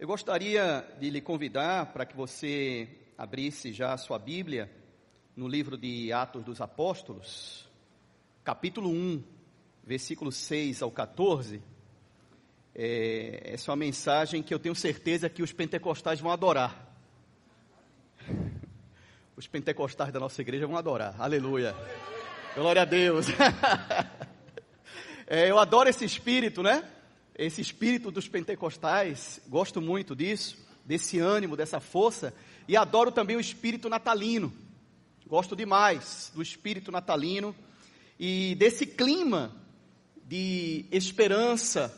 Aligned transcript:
Eu 0.00 0.06
gostaria 0.06 0.82
de 0.98 1.10
lhe 1.10 1.20
convidar 1.20 1.92
para 1.92 2.06
que 2.06 2.16
você 2.16 2.88
abrisse 3.18 3.70
já 3.70 3.92
a 3.92 3.98
sua 3.98 4.18
Bíblia 4.18 4.70
no 5.36 5.46
livro 5.46 5.76
de 5.76 6.10
Atos 6.10 6.42
dos 6.42 6.58
Apóstolos, 6.62 7.68
capítulo 8.42 8.88
1, 8.88 9.22
versículo 9.84 10.32
6 10.32 10.80
ao 10.80 10.90
14. 10.90 11.62
É, 12.74 13.42
essa 13.44 13.70
é 13.70 13.72
uma 13.72 13.76
mensagem 13.76 14.42
que 14.42 14.54
eu 14.54 14.58
tenho 14.58 14.74
certeza 14.74 15.28
que 15.28 15.42
os 15.42 15.52
pentecostais 15.52 16.18
vão 16.18 16.30
adorar. 16.32 16.96
Os 19.36 19.46
pentecostais 19.46 20.12
da 20.12 20.20
nossa 20.20 20.40
igreja 20.40 20.66
vão 20.66 20.78
adorar. 20.78 21.14
Aleluia. 21.18 21.74
Glória 22.54 22.80
a 22.80 22.86
Deus. 22.86 23.26
É, 25.32 25.48
eu 25.48 25.60
adoro 25.60 25.88
esse 25.88 26.04
espírito, 26.04 26.60
né? 26.60 26.82
Esse 27.46 27.62
espírito 27.62 28.10
dos 28.10 28.28
pentecostais, 28.28 29.40
gosto 29.48 29.80
muito 29.80 30.14
disso, 30.14 30.58
desse 30.84 31.18
ânimo, 31.18 31.56
dessa 31.56 31.80
força, 31.80 32.34
e 32.68 32.76
adoro 32.76 33.10
também 33.10 33.34
o 33.34 33.40
espírito 33.40 33.88
natalino. 33.88 34.52
Gosto 35.26 35.56
demais 35.56 36.30
do 36.34 36.42
espírito 36.42 36.92
natalino 36.92 37.56
e 38.18 38.54
desse 38.56 38.84
clima 38.84 39.56
de 40.26 40.84
esperança, 40.90 41.96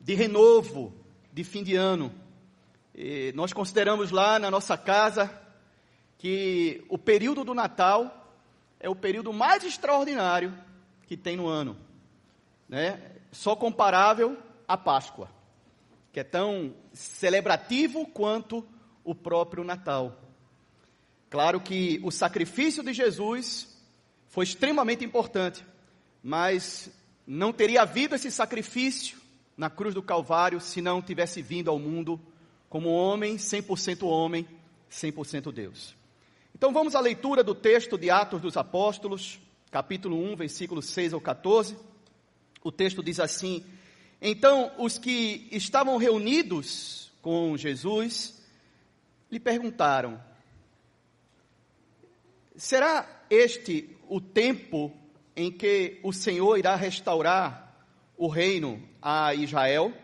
de 0.00 0.14
renovo, 0.14 0.92
de 1.32 1.44
fim 1.44 1.62
de 1.62 1.76
ano. 1.76 2.12
E 2.92 3.32
nós 3.36 3.52
consideramos 3.52 4.10
lá 4.10 4.40
na 4.40 4.50
nossa 4.50 4.76
casa 4.76 5.32
que 6.18 6.84
o 6.88 6.98
período 6.98 7.44
do 7.44 7.54
Natal 7.54 8.34
é 8.80 8.88
o 8.88 8.96
período 8.96 9.32
mais 9.32 9.62
extraordinário 9.62 10.52
que 11.06 11.16
tem 11.16 11.36
no 11.36 11.46
ano, 11.46 11.76
né? 12.68 13.00
Só 13.30 13.54
comparável 13.54 14.36
a 14.70 14.76
Páscoa, 14.76 15.28
que 16.12 16.20
é 16.20 16.22
tão 16.22 16.72
celebrativo 16.92 18.06
quanto 18.06 18.64
o 19.02 19.16
próprio 19.16 19.64
Natal. 19.64 20.16
Claro 21.28 21.60
que 21.60 22.00
o 22.04 22.12
sacrifício 22.12 22.80
de 22.80 22.92
Jesus 22.92 23.76
foi 24.28 24.44
extremamente 24.44 25.04
importante, 25.04 25.66
mas 26.22 26.88
não 27.26 27.52
teria 27.52 27.82
havido 27.82 28.14
esse 28.14 28.30
sacrifício 28.30 29.18
na 29.56 29.68
cruz 29.68 29.92
do 29.92 30.04
Calvário 30.04 30.60
se 30.60 30.80
não 30.80 31.02
tivesse 31.02 31.42
vindo 31.42 31.68
ao 31.68 31.76
mundo 31.76 32.20
como 32.68 32.90
homem, 32.90 33.38
100% 33.38 34.06
homem, 34.06 34.46
100% 34.88 35.50
Deus. 35.50 35.96
Então 36.54 36.72
vamos 36.72 36.94
à 36.94 37.00
leitura 37.00 37.42
do 37.42 37.56
texto 37.56 37.98
de 37.98 38.08
Atos 38.08 38.40
dos 38.40 38.56
Apóstolos, 38.56 39.40
capítulo 39.68 40.16
1, 40.32 40.36
versículo 40.36 40.80
6 40.80 41.12
ao 41.12 41.20
14. 41.20 41.76
O 42.62 42.70
texto 42.70 43.02
diz 43.02 43.18
assim: 43.18 43.64
então, 44.20 44.70
os 44.76 44.98
que 44.98 45.48
estavam 45.50 45.96
reunidos 45.96 47.10
com 47.22 47.56
Jesus 47.56 48.38
lhe 49.30 49.40
perguntaram: 49.40 50.22
Será 52.54 53.08
este 53.30 53.96
o 54.08 54.20
tempo 54.20 54.92
em 55.34 55.50
que 55.50 55.98
o 56.02 56.12
Senhor 56.12 56.58
irá 56.58 56.76
restaurar 56.76 57.74
o 58.16 58.28
reino 58.28 58.82
a 59.00 59.34
Israel? 59.34 59.94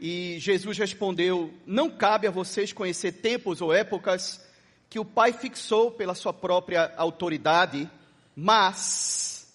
E 0.00 0.38
Jesus 0.38 0.78
respondeu: 0.78 1.52
Não 1.66 1.90
cabe 1.90 2.26
a 2.26 2.30
vocês 2.30 2.72
conhecer 2.72 3.12
tempos 3.12 3.60
ou 3.60 3.74
épocas 3.74 4.42
que 4.88 4.98
o 4.98 5.04
Pai 5.04 5.34
fixou 5.34 5.90
pela 5.90 6.14
sua 6.14 6.32
própria 6.32 6.94
autoridade, 6.96 7.90
mas 8.34 9.52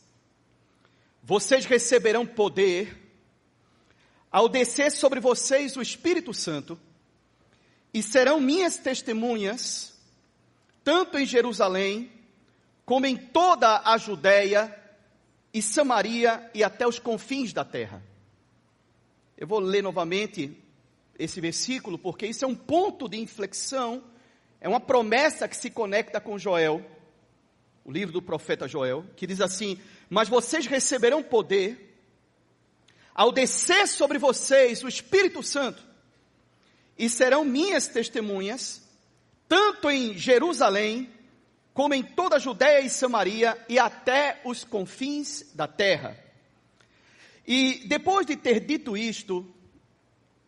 vocês 1.23 1.65
receberão 1.65 2.23
poder 2.23 3.06
ao 4.37 4.47
descer 4.47 4.91
sobre 4.91 5.19
vocês 5.19 5.75
o 5.75 5.81
Espírito 5.81 6.31
Santo, 6.31 6.79
e 7.91 8.03
serão 8.03 8.39
minhas 8.39 8.77
testemunhas, 8.77 9.97
tanto 10.83 11.17
em 11.17 11.25
Jerusalém, 11.25 12.11
como 12.85 13.07
em 13.07 13.17
toda 13.17 13.81
a 13.83 13.97
Judéia 13.97 14.79
e 15.51 15.59
Samaria 15.59 16.51
e 16.53 16.63
até 16.63 16.87
os 16.87 16.99
confins 16.99 17.51
da 17.51 17.65
terra. 17.65 18.03
Eu 19.35 19.47
vou 19.47 19.57
ler 19.57 19.81
novamente 19.81 20.55
esse 21.17 21.41
versículo, 21.41 21.97
porque 21.97 22.27
isso 22.27 22.45
é 22.45 22.47
um 22.47 22.53
ponto 22.53 23.09
de 23.09 23.17
inflexão, 23.17 24.03
é 24.61 24.69
uma 24.69 24.79
promessa 24.79 25.47
que 25.47 25.57
se 25.57 25.71
conecta 25.71 26.21
com 26.21 26.37
Joel, 26.37 26.85
o 27.83 27.91
livro 27.91 28.13
do 28.13 28.21
profeta 28.21 28.67
Joel, 28.67 29.03
que 29.15 29.25
diz 29.25 29.41
assim: 29.41 29.79
Mas 30.07 30.29
vocês 30.29 30.67
receberão 30.67 31.23
poder 31.23 31.86
ao 33.17 33.31
descer 33.31 33.87
sobre 33.87 34.19
vocês 34.19 34.83
o 34.83 34.87
Espírito 34.87 35.41
Santo, 35.41 35.83
e 36.95 37.09
serão 37.09 37.43
minhas 37.43 37.87
testemunhas, 37.87 38.87
tanto 39.49 39.89
em 39.89 40.15
Jerusalém, 40.15 41.09
como 41.73 41.95
em 41.95 42.03
toda 42.03 42.35
a 42.35 42.39
Judéia 42.39 42.79
e 42.81 42.89
Samaria 42.89 43.57
e 43.67 43.79
até 43.79 44.39
os 44.45 44.63
confins 44.63 45.51
da 45.55 45.67
terra. 45.67 46.15
E 47.45 47.83
depois 47.87 48.25
de 48.25 48.35
ter 48.35 48.59
dito 48.59 48.95
isto, 48.95 49.45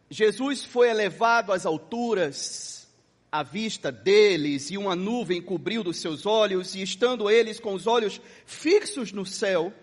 Jesus 0.09 0.63
foi 0.63 0.89
elevado 0.89 1.51
às 1.51 1.65
alturas, 1.65 2.87
à 3.31 3.41
vista 3.41 3.91
deles, 3.91 4.69
e 4.69 4.77
uma 4.77 4.95
nuvem 4.95 5.41
cobriu 5.41 5.83
dos 5.83 5.97
seus 5.97 6.25
olhos, 6.25 6.75
e 6.75 6.81
estando 6.81 7.29
eles 7.29 7.59
com 7.59 7.73
os 7.73 7.87
olhos 7.87 8.21
fixos 8.45 9.11
no 9.11 9.25
céu, 9.25 9.73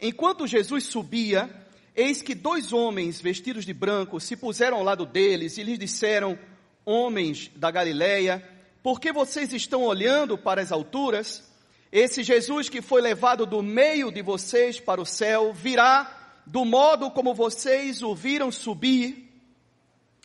enquanto 0.00 0.46
Jesus 0.46 0.84
subia, 0.84 1.50
Eis 2.00 2.22
que 2.22 2.34
dois 2.34 2.72
homens 2.72 3.20
vestidos 3.20 3.66
de 3.66 3.74
branco 3.74 4.18
se 4.18 4.34
puseram 4.34 4.78
ao 4.78 4.82
lado 4.82 5.04
deles 5.04 5.58
e 5.58 5.62
lhes 5.62 5.78
disseram: 5.78 6.38
Homens 6.82 7.50
da 7.54 7.70
Galileia, 7.70 8.42
por 8.82 8.98
que 8.98 9.12
vocês 9.12 9.52
estão 9.52 9.82
olhando 9.82 10.38
para 10.38 10.62
as 10.62 10.72
alturas? 10.72 11.46
Esse 11.92 12.22
Jesus 12.22 12.70
que 12.70 12.80
foi 12.80 13.02
levado 13.02 13.44
do 13.44 13.62
meio 13.62 14.10
de 14.10 14.22
vocês 14.22 14.80
para 14.80 14.98
o 14.98 15.04
céu 15.04 15.52
virá 15.52 16.40
do 16.46 16.64
modo 16.64 17.10
como 17.10 17.34
vocês 17.34 18.02
o 18.02 18.14
viram 18.14 18.50
subir. 18.50 19.30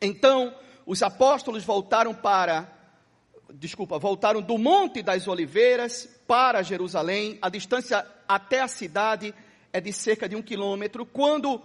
Então, 0.01 0.55
os 0.85 1.03
apóstolos 1.03 1.65
voltaram 1.65 2.15
para, 2.15 2.71
desculpa, 3.53 3.99
voltaram 3.99 4.41
do 4.41 4.57
Monte 4.57 5.01
das 5.01 5.27
Oliveiras 5.27 6.07
para 6.25 6.63
Jerusalém, 6.63 7.37
a 7.41 7.49
distância 7.49 8.07
até 8.25 8.61
a 8.61 8.67
cidade 8.69 9.35
é 9.75 9.81
de 9.81 9.91
cerca 9.91 10.29
de 10.29 10.37
um 10.37 10.41
quilômetro. 10.41 11.05
Quando 11.05 11.61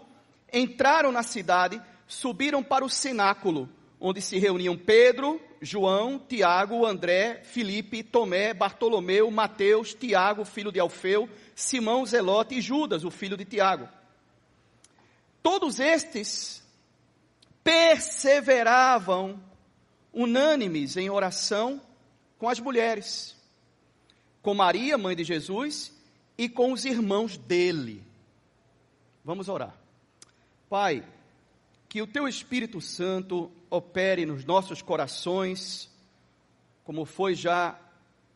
entraram 0.53 1.13
na 1.13 1.23
cidade, 1.23 1.81
subiram 2.09 2.61
para 2.61 2.85
o 2.85 2.91
cenáculo, 2.91 3.69
onde 4.01 4.21
se 4.21 4.37
reuniam 4.37 4.77
Pedro, 4.77 5.41
João, 5.63 6.19
Tiago, 6.19 6.85
André, 6.85 7.43
Filipe, 7.45 8.03
Tomé, 8.03 8.53
Bartolomeu, 8.53 9.31
Mateus, 9.31 9.95
Tiago, 9.95 10.45
filho 10.45 10.73
de 10.73 10.81
Alfeu, 10.81 11.29
Simão 11.55 12.05
Zelote 12.05 12.57
e 12.57 12.61
Judas, 12.61 13.05
o 13.05 13.13
filho 13.13 13.37
de 13.37 13.45
Tiago. 13.45 13.89
Todos 15.41 15.79
estes 15.79 16.65
perseveravam 17.63 19.41
unânimes 20.13 20.97
em 20.97 21.09
oração 21.09 21.81
com 22.39 22.49
as 22.49 22.59
mulheres, 22.59 23.37
com 24.43 24.53
Maria, 24.53 24.99
mãe 24.99 25.15
de 25.15 25.23
Jesus, 25.23 25.93
e 26.41 26.49
com 26.49 26.73
os 26.73 26.87
irmãos 26.87 27.37
dele. 27.37 28.03
Vamos 29.23 29.51
orar. 29.51 29.79
Pai, 30.71 31.07
que 31.87 32.01
o 32.01 32.07
teu 32.07 32.27
Espírito 32.27 32.81
Santo 32.81 33.53
opere 33.69 34.25
nos 34.25 34.43
nossos 34.47 34.81
corações, 34.81 35.91
como 36.83 37.05
foi 37.05 37.35
já 37.35 37.79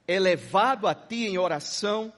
elevado 0.06 0.86
a 0.86 0.94
ti 0.94 1.24
em 1.24 1.38
oração, 1.38 2.12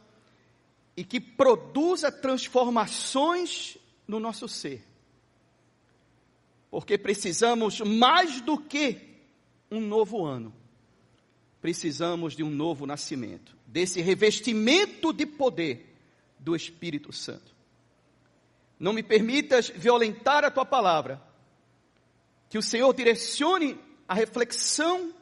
e 0.97 1.05
que 1.05 1.21
produza 1.21 2.11
transformações 2.11 3.79
no 4.09 4.19
nosso 4.19 4.49
ser. 4.49 4.85
Porque 6.69 6.99
precisamos 6.99 7.81
mais 7.81 8.41
do 8.41 8.59
que 8.59 9.21
um 9.71 9.81
novo 9.81 10.25
ano. 10.25 10.53
Precisamos 11.67 12.37
de 12.37 12.45
um 12.45 12.49
novo 12.49 12.87
nascimento 12.87 13.57
desse 13.67 14.01
revestimento 14.01 15.13
de 15.13 15.27
poder 15.27 15.99
do 16.39 16.55
Espírito 16.55 17.13
Santo. 17.13 17.57
Não 18.79 18.93
me 18.93 19.03
permitas 19.03 19.69
violentar 19.71 20.45
a 20.45 20.51
tua 20.53 20.65
palavra. 20.65 21.21
Que 22.49 22.57
o 22.57 22.63
Senhor 22.63 22.95
direcione 22.95 23.77
a 24.07 24.15
reflexão 24.15 25.13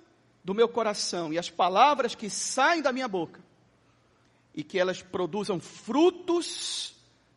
do 0.44 0.52
meu 0.52 0.68
coração 0.68 1.32
e 1.32 1.38
as 1.38 1.48
palavras 1.48 2.14
que 2.14 2.28
saem 2.28 2.82
da 2.82 2.92
minha 2.92 3.08
boca 3.08 3.40
e 4.54 4.62
que 4.62 4.78
elas 4.78 5.00
produzam 5.00 5.58
frutos 5.58 6.94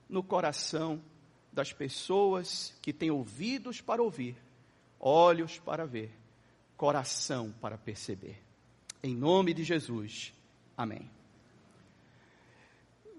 no 0.09 0.21
coração 0.21 1.01
das 1.53 1.71
pessoas 1.71 2.73
que 2.81 2.91
têm 2.91 3.09
ouvidos 3.09 3.79
para 3.79 4.03
ouvir, 4.03 4.35
olhos 4.99 5.59
para 5.59 5.85
ver, 5.85 6.11
coração 6.75 7.55
para 7.61 7.77
perceber. 7.77 8.46
Em 9.03 9.15
nome 9.15 9.53
de 9.53 9.63
Jesus. 9.63 10.33
Amém. 10.75 11.09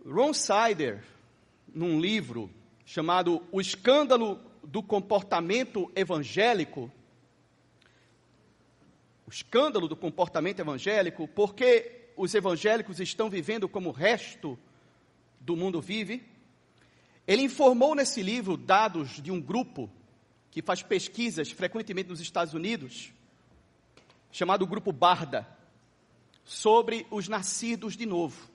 Ron 0.05 0.33
Sider, 0.33 1.05
num 1.73 2.01
livro 2.01 2.51
chamado 2.85 3.43
O 3.53 3.61
Escândalo 3.61 4.41
do 4.63 4.83
Comportamento 4.83 5.91
Evangélico, 5.95 6.91
o 9.27 9.31
escândalo 9.31 9.87
do 9.87 9.95
comportamento 9.95 10.61
evangélico, 10.61 11.29
porque 11.29 12.09
os 12.17 12.35
evangélicos 12.35 12.99
estão 12.99 13.29
vivendo 13.29 13.69
como 13.69 13.91
o 13.91 13.93
resto 13.93 14.59
do 15.39 15.55
mundo 15.55 15.83
vive. 15.83 16.27
Ele 17.27 17.43
informou 17.43 17.95
nesse 17.95 18.23
livro 18.23 18.57
dados 18.57 19.21
de 19.21 19.31
um 19.31 19.39
grupo 19.39 19.91
que 20.51 20.63
faz 20.63 20.83
pesquisas 20.83 21.51
frequentemente 21.51 22.09
nos 22.09 22.21
Estados 22.21 22.55
Unidos, 22.55 23.13
chamado 24.33 24.67
Grupo 24.67 24.93
Barda, 24.93 25.47
sobre 26.49 27.07
os 27.11 27.29
nascidos 27.29 27.95
de 27.95 28.07
novo. 28.07 28.49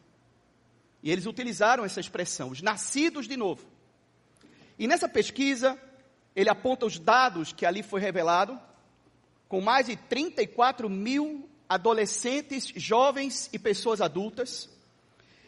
E 1.03 1.11
eles 1.11 1.27
utilizaram 1.27 1.85
essa 1.85 1.99
expressão, 1.99 2.49
os 2.49 2.59
nascidos 2.59 3.27
de 3.27 3.37
novo. 3.37 3.63
E 4.79 4.87
nessa 4.87 5.07
pesquisa, 5.07 5.79
ele 6.35 6.49
aponta 6.49 6.87
os 6.87 6.97
dados 6.97 7.53
que 7.53 7.67
ali 7.67 7.83
foi 7.83 8.01
revelado, 8.01 8.59
com 9.47 9.61
mais 9.61 9.85
de 9.85 9.95
34 9.95 10.89
mil 10.89 11.47
adolescentes, 11.69 12.65
jovens 12.75 13.47
e 13.53 13.59
pessoas 13.59 14.01
adultas. 14.01 14.67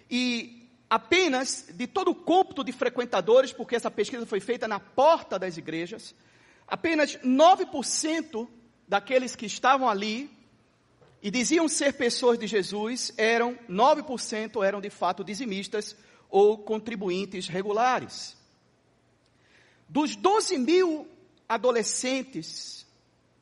E 0.08 0.70
apenas 0.88 1.66
de 1.74 1.88
todo 1.88 2.12
o 2.12 2.16
cômputo 2.16 2.64
de 2.64 2.72
frequentadores, 2.72 3.52
porque 3.52 3.76
essa 3.76 3.90
pesquisa 3.90 4.24
foi 4.24 4.40
feita 4.40 4.68
na 4.68 4.80
porta 4.80 5.40
das 5.40 5.58
igrejas, 5.58 6.14
apenas 6.68 7.18
9% 7.24 8.48
daqueles 8.88 9.36
que 9.36 9.48
estavam 9.48 9.90
ali 9.90 10.35
e 11.26 11.32
diziam 11.32 11.68
ser 11.68 11.94
pessoas 11.94 12.38
de 12.38 12.46
Jesus 12.46 13.12
eram, 13.18 13.58
9% 13.68 14.64
eram 14.64 14.80
de 14.80 14.92
fato 14.92 15.24
dizimistas 15.24 15.96
ou 16.30 16.56
contribuintes 16.56 17.48
regulares. 17.48 18.38
Dos 19.90 20.16
12 20.16 20.56
mil 20.60 21.08
adolescentes 21.50 22.86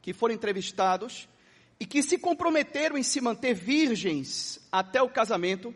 que 0.01 0.13
foram 0.13 0.33
entrevistados 0.33 1.27
e 1.77 1.85
que 1.85 2.01
se 2.01 2.18
comprometeram 2.18 2.97
em 2.97 3.03
se 3.03 3.19
manter 3.19 3.53
virgens 3.53 4.62
até 4.71 5.01
o 5.01 5.09
casamento, 5.09 5.75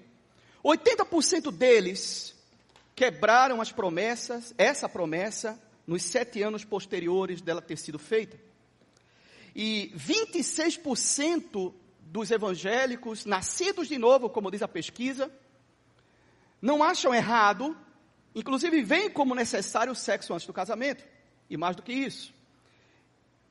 80% 0.64 1.52
deles 1.52 2.34
quebraram 2.96 3.60
as 3.60 3.74
promessas, 3.74 4.56
essa 4.58 4.88
promessa, 4.88 5.62
nos 5.86 6.04
sete 6.04 6.42
anos 6.42 6.64
posteriores 6.64 7.42
dela 7.42 7.62
ter 7.62 7.78
sido 7.78 8.00
feita. 8.00 8.40
E 9.54 9.92
26% 9.98 11.74
dos 12.18 12.32
evangélicos, 12.32 13.26
nascidos 13.26 13.88
de 13.88 13.96
novo, 14.00 14.28
como 14.28 14.50
diz 14.50 14.64
a 14.64 14.68
pesquisa, 14.68 15.32
não 16.60 16.84
acham 16.84 17.14
errado, 17.14 17.78
inclusive 18.34 18.82
veem 18.82 19.08
como 19.08 19.36
necessário 19.36 19.94
o 19.94 19.96
sexo 19.96 20.34
antes 20.34 20.48
do 20.48 20.52
casamento. 20.52 21.06
E 21.48 21.56
mais 21.56 21.76
do 21.76 21.84
que 21.84 21.94
isso, 21.94 22.34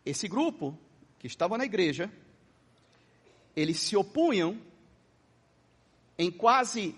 esse 0.04 0.26
grupo 0.26 0.76
que 1.20 1.28
estava 1.28 1.56
na 1.56 1.64
igreja, 1.64 2.10
eles 3.54 3.78
se 3.78 3.96
opunham 3.96 4.60
em 6.18 6.28
quase 6.28 6.96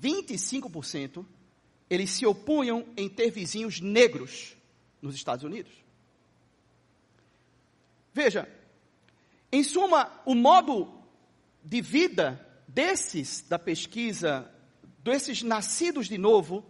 25%, 0.00 1.26
eles 1.90 2.10
se 2.10 2.24
opunham 2.24 2.86
em 2.96 3.08
ter 3.08 3.32
vizinhos 3.32 3.80
negros 3.80 4.56
nos 5.02 5.16
Estados 5.16 5.44
Unidos. 5.44 5.72
Veja, 8.14 8.48
em 9.56 9.62
suma, 9.62 10.10
o 10.24 10.34
modo 10.34 10.92
de 11.64 11.80
vida 11.80 12.40
desses 12.68 13.42
da 13.48 13.58
pesquisa, 13.58 14.50
desses 15.02 15.42
nascidos 15.42 16.08
de 16.08 16.18
novo, 16.18 16.64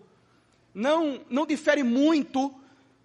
não, 0.72 1.20
não 1.28 1.46
difere 1.46 1.82
muito 1.82 2.54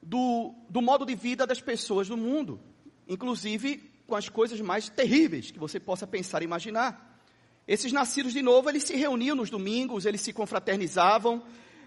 do, 0.02 0.54
do 0.70 0.82
modo 0.82 1.06
de 1.06 1.16
vida 1.16 1.48
das 1.48 1.62
pessoas 1.62 2.08
do 2.08 2.18
mundo, 2.18 2.60
inclusive 3.08 3.90
com 4.06 4.16
as 4.16 4.30
coisas 4.30 4.60
mais 4.62 4.90
terríveis 4.90 5.52
que 5.52 5.58
você 5.58 5.80
possa 5.80 6.06
pensar 6.06 6.42
e 6.42 6.46
imaginar. 6.46 7.20
Esses 7.68 7.92
nascidos 7.92 8.34
de 8.34 8.42
novo, 8.42 8.70
eles 8.70 8.84
se 8.84 8.96
reuniam 8.96 9.36
nos 9.36 9.50
domingos, 9.50 10.06
eles 10.06 10.22
se 10.22 10.34
confraternizavam, 10.34 11.44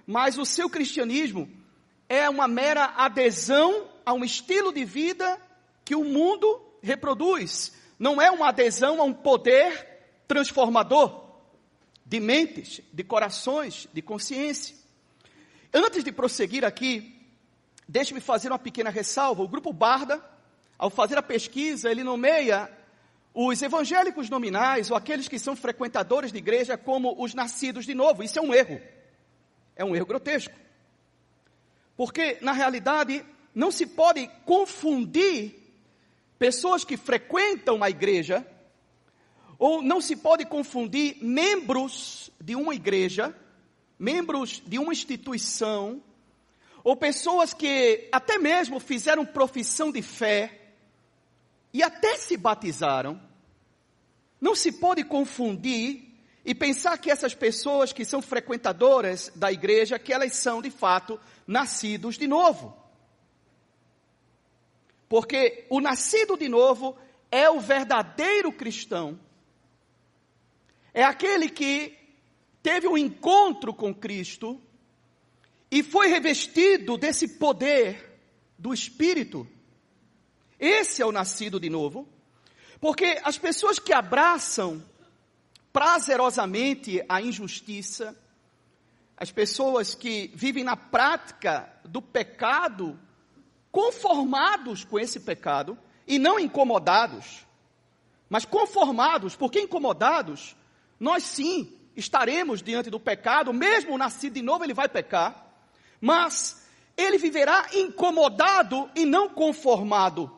mas 0.07 0.39
o 0.39 0.45
seu 0.45 0.71
cristianismo 0.71 1.49
é 2.09 2.29
uma 2.29 2.49
mera 2.49 2.95
adesão 2.97 3.89
a 4.05 4.13
um 4.13 4.25
estilo 4.25 4.73
de 4.73 4.85
vida 4.85 5.39
que 5.85 5.95
o 5.95 6.05
mundo 6.05 6.61
reproduz. 6.83 7.73
Não 7.99 8.21
é 8.21 8.31
uma 8.31 8.49
adesão 8.49 9.01
a 9.01 9.05
um 9.05 9.13
poder 9.13 9.89
transformador 10.27 11.25
de 12.05 12.21
mentes, 12.21 12.81
de 12.93 13.05
corações, 13.05 13.89
de 13.93 14.03
consciência. 14.03 14.77
Antes 15.73 16.05
de 16.05 16.13
prosseguir 16.13 16.65
aqui, 16.65 17.19
deixe-me 17.89 18.21
fazer 18.21 18.49
uma 18.49 18.59
pequena 18.59 18.91
ressalva. 18.91 19.43
O 19.43 19.49
grupo 19.49 19.73
Barda, 19.73 20.23
ao 20.79 20.91
fazer 20.91 21.17
a 21.17 21.23
pesquisa, 21.23 21.91
ele 21.91 22.05
nomeia 22.05 22.71
os 23.33 23.61
evangélicos 23.63 24.31
nominais, 24.31 24.91
ou 24.91 24.97
aqueles 24.97 25.27
que 25.27 25.39
são 25.39 25.57
frequentadores 25.57 26.31
de 26.31 26.39
igreja, 26.39 26.79
como 26.79 27.21
os 27.21 27.35
nascidos 27.35 27.85
de 27.85 27.95
novo. 27.95 28.23
Isso 28.23 28.39
é 28.39 28.43
um 28.43 28.55
erro. 28.55 28.81
É 29.75 29.85
um 29.85 29.97
erro 29.97 30.07
grotesco. 30.07 30.55
Porque, 31.97 32.39
na 32.41 32.53
realidade, 32.53 33.25
não 33.55 33.71
se 33.71 33.87
pode 33.87 34.29
confundir 34.45 35.64
pessoas 36.45 36.85
que 36.85 36.99
frequentam 36.99 37.83
a 37.83 37.89
igreja, 37.89 38.47
ou 39.59 39.81
não 39.81 39.99
se 39.99 40.15
pode 40.15 40.45
confundir 40.45 41.17
membros 41.23 42.31
de 42.39 42.55
uma 42.55 42.75
igreja, 42.75 43.35
membros 43.99 44.63
de 44.67 44.79
uma 44.79 44.93
instituição, 44.93 46.03
ou 46.83 46.95
pessoas 46.95 47.55
que 47.55 48.11
até 48.13 48.37
mesmo 48.37 48.79
fizeram 48.79 49.25
profissão 49.25 49.91
de 49.91 50.03
fé, 50.03 50.75
e 51.73 51.83
até 51.83 52.17
se 52.17 52.37
batizaram, 52.37 53.19
não 54.39 54.55
se 54.55 54.71
pode 54.71 55.03
confundir 55.03 56.15
e 56.45 56.55
pensar 56.55 56.99
que 56.99 57.11
essas 57.11 57.35
pessoas 57.35 57.91
que 57.91 58.05
são 58.05 58.21
frequentadoras 58.21 59.33
da 59.35 59.51
igreja, 59.51 59.99
que 59.99 60.13
elas 60.13 60.35
são 60.35 60.61
de 60.61 60.71
fato 60.71 61.19
nascidos 61.47 62.19
de 62.19 62.27
novo. 62.27 62.84
Porque 65.15 65.65
o 65.71 65.81
nascido 65.81 66.37
de 66.37 66.49
novo 66.49 66.97
é 67.31 67.49
o 67.49 67.61
verdadeiro 67.61 68.51
cristão. 68.53 69.19
É 70.93 71.05
aquele 71.05 71.49
que 71.49 71.97
teve 72.63 72.89
um 72.89 72.99
encontro 72.99 73.73
com 73.73 73.95
Cristo 73.95 74.61
e 75.71 75.83
foi 75.83 76.09
revestido 76.09 76.99
desse 76.99 77.29
poder 77.39 78.19
do 78.59 78.75
Espírito 78.75 79.47
esse 80.59 81.03
é 81.03 81.07
o 81.07 81.13
nascido 81.13 81.61
de 81.61 81.69
novo. 81.69 82.09
Porque 82.81 83.21
as 83.23 83.37
pessoas 83.37 83.79
que 83.79 83.93
abraçam 83.93 84.83
prazerosamente 85.71 87.05
a 87.07 87.21
injustiça, 87.21 88.17
as 89.15 89.31
pessoas 89.31 89.95
que 89.95 90.31
vivem 90.35 90.65
na 90.65 90.75
prática 90.75 91.71
do 91.85 92.01
pecado, 92.01 92.99
conformados 93.75 94.85
com 94.85 95.01
esse 95.01 95.19
pecado, 95.19 95.77
e 96.07 96.17
não 96.17 96.39
incomodados, 96.39 97.45
mas 98.31 98.45
conformados, 98.45 99.35
porque 99.35 99.63
incomodados, 99.63 100.55
nós 101.01 101.25
sim 101.25 101.77
estaremos 101.97 102.63
diante 102.63 102.89
do 102.89 103.01
pecado, 103.01 103.53
mesmo 103.53 103.99
nascido 103.99 104.35
de 104.35 104.43
novo 104.43 104.63
ele 104.63 104.75
vai 104.75 104.89
pecar, 104.89 105.53
mas 106.01 106.65
ele 106.97 107.19
viverá 107.19 107.67
incomodado 107.75 108.89
e 108.95 109.05
não 109.05 109.29
conformado. 109.29 110.31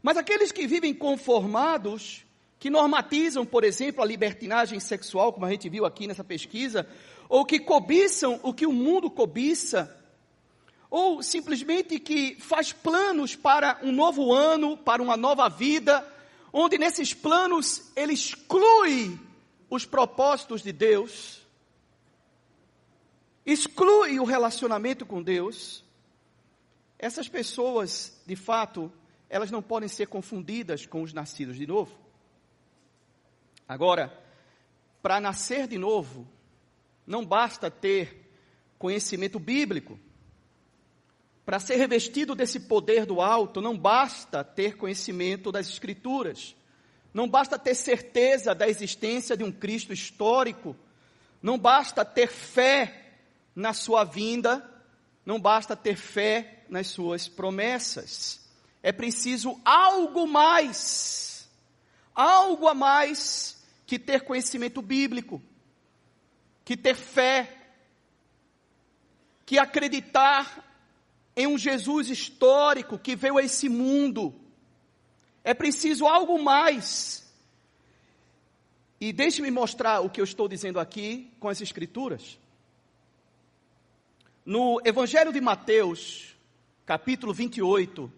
Mas 0.00 0.16
aqueles 0.16 0.52
que 0.52 0.68
vivem 0.68 0.94
conformados, 0.94 2.24
que 2.60 2.70
normatizam, 2.70 3.44
por 3.44 3.64
exemplo, 3.64 4.04
a 4.04 4.06
libertinagem 4.06 4.78
sexual, 4.78 5.32
como 5.32 5.46
a 5.46 5.50
gente 5.50 5.68
viu 5.68 5.84
aqui 5.84 6.06
nessa 6.06 6.22
pesquisa, 6.22 6.88
ou 7.28 7.44
que 7.44 7.58
cobiçam 7.58 8.38
o 8.44 8.54
que 8.54 8.66
o 8.66 8.72
mundo 8.72 9.10
cobiça, 9.10 10.03
ou 10.96 11.24
simplesmente 11.24 11.98
que 11.98 12.36
faz 12.36 12.72
planos 12.72 13.34
para 13.34 13.80
um 13.82 13.90
novo 13.90 14.32
ano, 14.32 14.76
para 14.76 15.02
uma 15.02 15.16
nova 15.16 15.48
vida, 15.48 16.06
onde 16.52 16.78
nesses 16.78 17.12
planos 17.12 17.90
ele 17.96 18.12
exclui 18.12 19.18
os 19.68 19.84
propósitos 19.84 20.62
de 20.62 20.70
Deus, 20.70 21.44
exclui 23.44 24.20
o 24.20 24.24
relacionamento 24.24 25.04
com 25.04 25.20
Deus, 25.20 25.82
essas 26.96 27.28
pessoas, 27.28 28.16
de 28.24 28.36
fato, 28.36 28.92
elas 29.28 29.50
não 29.50 29.60
podem 29.60 29.88
ser 29.88 30.06
confundidas 30.06 30.86
com 30.86 31.02
os 31.02 31.12
nascidos 31.12 31.56
de 31.56 31.66
novo. 31.66 31.98
Agora, 33.66 34.16
para 35.02 35.20
nascer 35.20 35.66
de 35.66 35.76
novo, 35.76 36.24
não 37.04 37.26
basta 37.26 37.68
ter 37.68 38.30
conhecimento 38.78 39.40
bíblico. 39.40 39.98
Para 41.44 41.60
ser 41.60 41.76
revestido 41.76 42.34
desse 42.34 42.60
poder 42.60 43.04
do 43.04 43.20
alto, 43.20 43.60
não 43.60 43.76
basta 43.76 44.42
ter 44.42 44.76
conhecimento 44.76 45.52
das 45.52 45.68
Escrituras. 45.68 46.56
Não 47.12 47.28
basta 47.28 47.58
ter 47.58 47.74
certeza 47.74 48.54
da 48.54 48.68
existência 48.68 49.36
de 49.36 49.44
um 49.44 49.52
Cristo 49.52 49.92
histórico. 49.92 50.74
Não 51.42 51.58
basta 51.58 52.04
ter 52.04 52.28
fé 52.28 53.12
na 53.54 53.72
sua 53.72 54.04
vinda. 54.04 54.68
Não 55.24 55.38
basta 55.38 55.76
ter 55.76 55.96
fé 55.96 56.64
nas 56.68 56.88
suas 56.88 57.28
promessas 57.28 58.44
é 58.84 58.92
preciso 58.92 59.58
algo 59.64 60.26
mais. 60.26 61.48
algo 62.14 62.68
a 62.68 62.74
mais 62.74 63.64
que 63.86 63.98
ter 63.98 64.20
conhecimento 64.20 64.80
bíblico, 64.82 65.42
que 66.64 66.76
ter 66.76 66.94
fé, 66.94 67.72
que 69.44 69.58
acreditar 69.58 70.73
em 71.36 71.46
um 71.46 71.58
Jesus 71.58 72.08
histórico 72.08 72.98
que 72.98 73.16
veio 73.16 73.38
a 73.38 73.42
esse 73.42 73.68
mundo. 73.68 74.34
É 75.42 75.52
preciso 75.52 76.06
algo 76.06 76.42
mais. 76.42 77.24
E 79.00 79.12
deixe-me 79.12 79.50
mostrar 79.50 80.00
o 80.00 80.08
que 80.08 80.20
eu 80.20 80.24
estou 80.24 80.48
dizendo 80.48 80.78
aqui 80.78 81.30
com 81.40 81.48
as 81.48 81.60
Escrituras. 81.60 82.38
No 84.44 84.80
Evangelho 84.84 85.32
de 85.32 85.40
Mateus, 85.40 86.36
capítulo 86.86 87.32
28, 87.32 88.12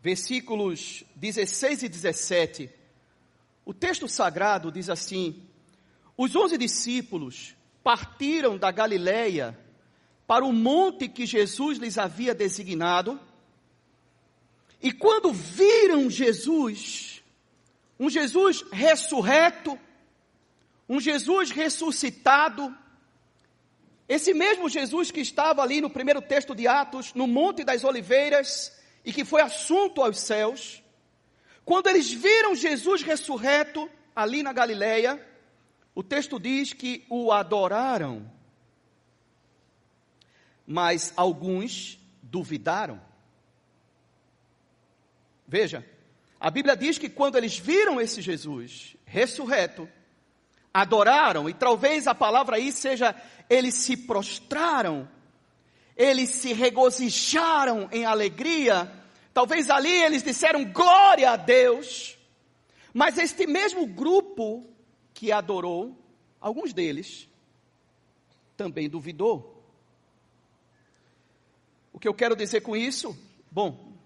versículos 0.00 1.04
16 1.16 1.84
e 1.84 1.88
17, 1.88 2.70
o 3.64 3.74
texto 3.74 4.08
sagrado 4.08 4.70
diz 4.70 4.88
assim: 4.90 5.42
Os 6.16 6.34
onze 6.34 6.58
discípulos 6.58 7.54
partiram 7.82 8.58
da 8.58 8.70
Galileia 8.70 9.58
para 10.28 10.44
o 10.44 10.52
monte 10.52 11.08
que 11.08 11.24
Jesus 11.24 11.78
lhes 11.78 11.96
havia 11.96 12.34
designado, 12.34 13.18
e 14.80 14.92
quando 14.92 15.32
viram 15.32 16.10
Jesus, 16.10 17.24
um 17.98 18.10
Jesus 18.10 18.62
ressurreto, 18.70 19.78
um 20.86 21.00
Jesus 21.00 21.50
ressuscitado, 21.50 22.76
esse 24.06 24.34
mesmo 24.34 24.68
Jesus 24.68 25.10
que 25.10 25.20
estava 25.20 25.62
ali 25.62 25.80
no 25.80 25.88
primeiro 25.88 26.20
texto 26.20 26.54
de 26.54 26.68
Atos, 26.68 27.14
no 27.14 27.26
Monte 27.26 27.64
das 27.64 27.82
Oliveiras, 27.82 28.78
e 29.06 29.12
que 29.14 29.24
foi 29.24 29.40
assunto 29.40 30.02
aos 30.02 30.20
céus, 30.20 30.82
quando 31.64 31.86
eles 31.86 32.12
viram 32.12 32.54
Jesus 32.54 33.00
ressurreto 33.00 33.88
ali 34.14 34.42
na 34.42 34.52
Galileia, 34.52 35.26
o 35.94 36.02
texto 36.02 36.38
diz 36.38 36.74
que 36.74 37.06
o 37.08 37.32
adoraram 37.32 38.37
mas 40.70 41.14
alguns 41.16 41.98
duvidaram. 42.22 43.00
Veja, 45.46 45.82
a 46.38 46.50
Bíblia 46.50 46.76
diz 46.76 46.98
que 46.98 47.08
quando 47.08 47.38
eles 47.38 47.58
viram 47.58 47.98
esse 47.98 48.20
Jesus 48.20 48.94
ressurreto, 49.06 49.88
adoraram, 50.72 51.48
e 51.48 51.54
talvez 51.54 52.06
a 52.06 52.14
palavra 52.14 52.56
aí 52.56 52.70
seja, 52.70 53.16
eles 53.48 53.76
se 53.76 53.96
prostraram, 53.96 55.08
eles 55.96 56.28
se 56.28 56.52
regozijaram 56.52 57.88
em 57.90 58.04
alegria, 58.04 58.92
talvez 59.32 59.70
ali 59.70 59.90
eles 59.90 60.22
disseram 60.22 60.66
glória 60.66 61.30
a 61.30 61.36
Deus, 61.36 62.18
mas 62.92 63.16
este 63.16 63.46
mesmo 63.46 63.86
grupo 63.86 64.68
que 65.14 65.32
adorou, 65.32 65.98
alguns 66.38 66.74
deles, 66.74 67.26
também 68.54 68.86
duvidou. 68.86 69.57
O 71.92 71.98
que 71.98 72.08
eu 72.08 72.14
quero 72.14 72.36
dizer 72.36 72.60
com 72.60 72.76
isso? 72.76 73.16
Bom, 73.50 73.96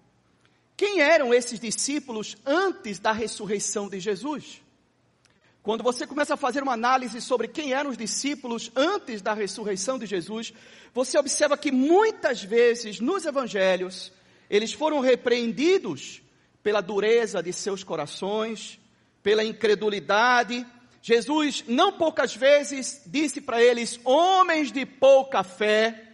quem 0.75 1.01
eram 1.01 1.33
esses 1.33 1.59
discípulos 1.59 2.35
antes 2.45 2.99
da 2.99 3.11
ressurreição 3.11 3.89
de 3.89 3.99
Jesus? 3.99 4.61
Quando 5.61 5.81
você 5.81 6.05
começa 6.05 6.33
a 6.33 6.37
fazer 6.37 6.61
uma 6.61 6.73
análise 6.73 7.21
sobre 7.21 7.47
quem 7.47 7.73
eram 7.73 7.89
os 7.89 7.97
discípulos 7.97 8.69
antes 8.75 9.21
da 9.21 9.33
ressurreição 9.33 9.97
de 9.97 10.05
Jesus, 10.05 10.53
você 10.93 11.17
observa 11.17 11.57
que 11.57 11.71
muitas 11.71 12.43
vezes 12.43 12.99
nos 12.99 13.25
evangelhos 13.25 14.11
eles 14.49 14.73
foram 14.73 14.99
repreendidos 14.99 16.21
pela 16.61 16.81
dureza 16.81 17.41
de 17.41 17.53
seus 17.53 17.81
corações, 17.81 18.77
pela 19.21 19.43
incredulidade. 19.43 20.65
Jesus 21.01 21.63
não 21.67 21.93
poucas 21.93 22.35
vezes 22.35 23.01
disse 23.05 23.39
para 23.39 23.63
eles: 23.63 23.99
homens 24.03 24.69
de 24.69 24.85
pouca 24.85 25.43
fé, 25.43 26.12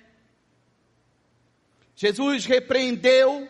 Jesus 2.01 2.45
repreendeu 2.45 3.45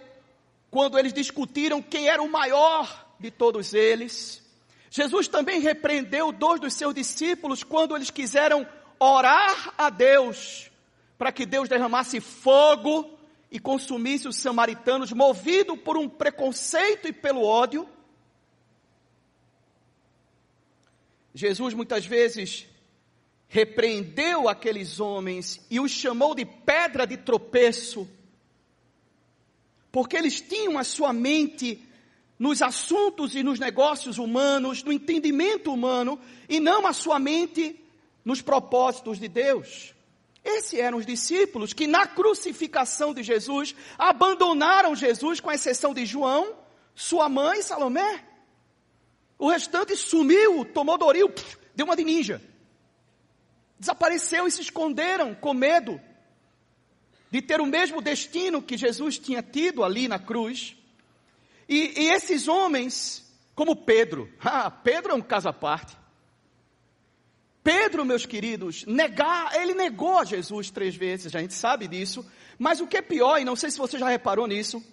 quando 0.71 0.97
eles 0.97 1.13
discutiram 1.13 1.83
quem 1.83 2.09
era 2.09 2.19
o 2.19 2.27
maior 2.27 3.13
de 3.19 3.29
todos 3.29 3.75
eles. 3.75 4.41
Jesus 4.89 5.27
também 5.27 5.59
repreendeu 5.61 6.31
dois 6.31 6.59
dos 6.59 6.73
seus 6.73 6.95
discípulos 6.95 7.63
quando 7.63 7.95
eles 7.95 8.09
quiseram 8.09 8.67
orar 8.99 9.75
a 9.77 9.91
Deus 9.91 10.71
para 11.15 11.31
que 11.31 11.45
Deus 11.45 11.69
derramasse 11.69 12.19
fogo 12.19 13.19
e 13.51 13.59
consumisse 13.59 14.27
os 14.27 14.37
samaritanos, 14.37 15.13
movido 15.13 15.77
por 15.77 15.95
um 15.95 16.09
preconceito 16.09 17.07
e 17.07 17.13
pelo 17.13 17.43
ódio. 17.43 17.87
Jesus 21.35 21.75
muitas 21.75 22.03
vezes 22.03 22.65
repreendeu 23.47 24.49
aqueles 24.49 24.99
homens 24.99 25.63
e 25.69 25.79
os 25.79 25.91
chamou 25.91 26.33
de 26.33 26.45
pedra 26.45 27.05
de 27.05 27.15
tropeço 27.15 28.09
porque 29.91 30.15
eles 30.17 30.39
tinham 30.39 30.77
a 30.77 30.83
sua 30.83 31.11
mente 31.11 31.83
nos 32.37 32.61
assuntos 32.61 33.35
e 33.35 33.43
nos 33.43 33.59
negócios 33.59 34.17
humanos, 34.17 34.83
no 34.83 34.93
entendimento 34.93 35.73
humano, 35.73 36.19
e 36.47 36.59
não 36.59 36.87
a 36.87 36.93
sua 36.93 37.19
mente 37.19 37.79
nos 38.23 38.41
propósitos 38.41 39.19
de 39.19 39.27
Deus. 39.27 39.93
Esses 40.43 40.79
eram 40.79 40.97
os 40.97 41.05
discípulos 41.05 41.73
que 41.73 41.85
na 41.85 42.07
crucificação 42.07 43.13
de 43.13 43.23
Jesus 43.23 43.75
abandonaram 43.97 44.95
Jesus, 44.95 45.39
com 45.39 45.51
exceção 45.51 45.93
de 45.93 46.05
João, 46.05 46.55
sua 46.95 47.27
mãe 47.27 47.61
Salomé. 47.61 48.23
O 49.37 49.49
restante 49.49 49.95
sumiu, 49.95 50.63
tomou 50.65 50.97
Doril, 50.97 51.33
deu 51.75 51.85
uma 51.85 51.95
de 51.95 52.03
ninja. 52.03 52.41
Desapareceu 53.77 54.47
e 54.47 54.51
se 54.51 54.61
esconderam 54.61 55.33
com 55.35 55.53
medo 55.53 55.99
de 57.31 57.41
ter 57.41 57.61
o 57.61 57.65
mesmo 57.65 58.01
destino 58.01 58.61
que 58.61 58.77
Jesus 58.77 59.17
tinha 59.17 59.41
tido 59.41 59.83
ali 59.83 60.07
na 60.07 60.17
cruz. 60.17 60.75
E, 61.67 61.93
e 62.01 62.09
esses 62.09 62.47
homens, 62.47 63.23
como 63.53 63.75
Pedro, 63.75 64.31
ah, 64.41 64.71
Pedro 64.71 65.11
é 65.11 65.15
um 65.15 65.21
caso 65.21 65.49
à 65.49 65.53
parte. 65.53 65.97
Pedro, 67.63 68.05
meus 68.05 68.25
queridos, 68.25 68.85
negar, 68.85 69.53
ele 69.55 69.73
negou 69.73 70.17
a 70.17 70.25
Jesus 70.25 70.71
três 70.71 70.95
vezes, 70.95 71.35
a 71.35 71.39
gente 71.39 71.53
sabe 71.53 71.87
disso. 71.87 72.25
Mas 72.57 72.79
o 72.81 72.87
que 72.87 72.97
é 72.97 73.01
pior, 73.01 73.39
e 73.39 73.45
não 73.45 73.55
sei 73.55 73.69
se 73.69 73.77
você 73.77 73.99
já 73.99 74.09
reparou 74.09 74.47
nisso, 74.47 74.83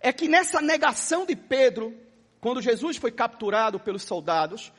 é 0.00 0.12
que 0.12 0.28
nessa 0.28 0.60
negação 0.60 1.24
de 1.24 1.34
Pedro, 1.34 1.96
quando 2.40 2.60
Jesus 2.60 2.96
foi 2.96 3.10
capturado 3.10 3.80
pelos 3.80 4.02
soldados, 4.02 4.72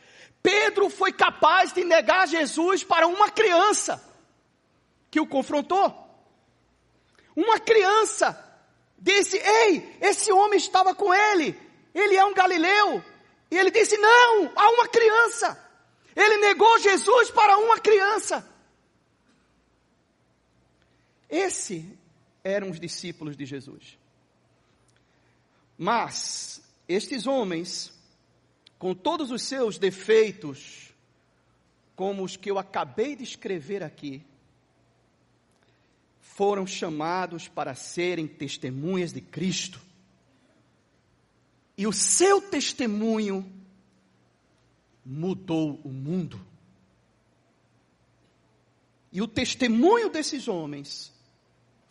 Pedro 0.44 0.90
foi 0.90 1.12
capaz 1.12 1.74
de 1.74 1.84
negar 1.84 2.28
Jesus 2.28 2.84
para 2.84 3.08
uma 3.08 3.30
criança 3.30 4.04
que 5.10 5.20
o 5.20 5.28
confrontou. 5.28 6.11
Uma 7.36 7.60
criança 7.60 8.38
disse: 8.98 9.38
Ei, 9.38 9.98
esse 10.02 10.32
homem 10.32 10.58
estava 10.58 10.94
com 10.94 11.14
ele, 11.14 11.58
ele 11.94 12.16
é 12.16 12.26
um 12.26 12.34
galileu. 12.34 13.04
E 13.50 13.58
ele 13.58 13.72
disse: 13.72 13.98
Não, 13.98 14.52
há 14.56 14.70
uma 14.72 14.88
criança. 14.88 15.70
Ele 16.16 16.38
negou 16.38 16.80
Jesus 16.80 17.32
para 17.32 17.58
uma 17.58 17.80
criança. 17.80 18.48
Esse 21.30 21.98
eram 22.44 22.70
os 22.70 22.80
discípulos 22.80 23.38
de 23.38 23.46
Jesus. 23.46 23.98
Mas 25.78 26.62
estes 26.88 27.26
homens, 27.26 27.94
com 28.78 28.94
todos 28.94 29.32
os 29.32 29.42
seus 29.44 29.78
defeitos, 29.78 30.94
como 31.96 32.24
os 32.24 32.36
que 32.36 32.52
eu 32.52 32.60
acabei 32.60 33.16
de 33.16 33.24
escrever 33.24 33.82
aqui, 33.82 34.26
foram 36.42 36.66
chamados 36.66 37.48
para 37.48 37.76
serem 37.76 38.26
testemunhas 38.26 39.14
de 39.14 39.22
Cristo. 39.22 39.80
E 41.78 41.86
o 41.86 41.94
seu 41.94 42.42
testemunho 42.42 43.48
mudou 45.06 45.80
o 45.84 45.90
mundo. 45.90 46.44
E 49.12 49.22
o 49.22 49.28
testemunho 49.28 50.10
desses 50.10 50.48
homens 50.48 51.14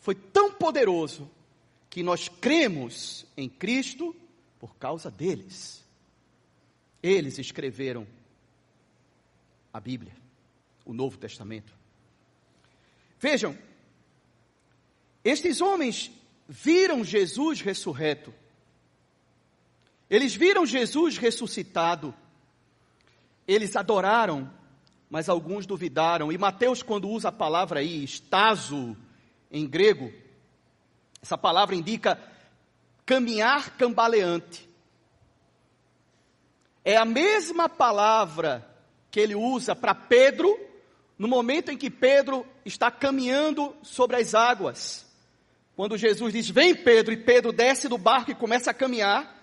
foi 0.00 0.16
tão 0.16 0.52
poderoso 0.52 1.30
que 1.88 2.02
nós 2.02 2.28
cremos 2.28 3.25
em 3.37 3.49
Cristo 3.49 4.16
por 4.59 4.75
causa 4.75 5.12
deles. 5.12 5.87
Eles 7.00 7.38
escreveram 7.38 8.04
a 9.73 9.78
Bíblia, 9.78 10.16
o 10.85 10.92
Novo 10.92 11.16
Testamento. 11.19 11.73
Vejam, 13.21 13.57
estes 15.25 15.61
homens 15.61 16.11
viram 16.49 17.05
Jesus 17.05 17.61
ressurreto. 17.61 18.33
Eles 20.09 20.35
viram 20.35 20.67
Jesus 20.67 21.17
ressuscitado. 21.17 22.15
Eles 23.47 23.77
adoraram, 23.77 24.50
mas 25.09 25.29
alguns 25.29 25.67
duvidaram. 25.67 26.33
E 26.33 26.39
Mateus, 26.39 26.83
quando 26.83 27.09
usa 27.09 27.29
a 27.29 27.33
palavra 27.33 27.81
aí, 27.81 28.03
estaso, 28.03 28.97
em 29.50 29.67
grego, 29.67 30.12
essa 31.23 31.37
palavra 31.37 31.75
indica 31.75 32.21
caminhar 33.05 33.77
cambaleante. 33.77 34.69
é 36.85 36.97
a 36.97 37.05
mesma 37.05 37.69
palavra 37.69 38.67
que 39.11 39.21
ele 39.21 39.35
usa 39.35 39.75
para 39.75 39.95
Pedro 39.95 40.59
no 41.19 41.29
momento 41.29 41.71
em 41.71 41.77
que 41.77 41.91
Pedro 41.91 42.47
está 42.65 42.91
caminhando 42.91 43.77
sobre 43.83 44.17
as 44.17 44.35
águas. 44.35 45.10
Quando 45.81 45.97
Jesus 45.97 46.35
diz: 46.35 46.51
Vem, 46.51 46.75
Pedro, 46.75 47.11
e 47.11 47.17
Pedro 47.17 47.53
desce 47.53 47.89
do 47.89 47.97
barco 47.97 48.31
e 48.31 48.35
começa 48.35 48.71
a 48.71 48.75
caminhar. 48.75 49.35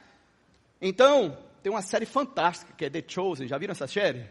Então, 0.79 1.35
tem 1.63 1.71
uma 1.71 1.81
série 1.81 2.05
fantástica 2.05 2.73
que 2.77 2.85
é 2.85 2.91
The 2.91 3.03
Chosen. 3.07 3.47
Já 3.47 3.57
viram 3.57 3.71
essa 3.71 3.87
série? 3.87 4.23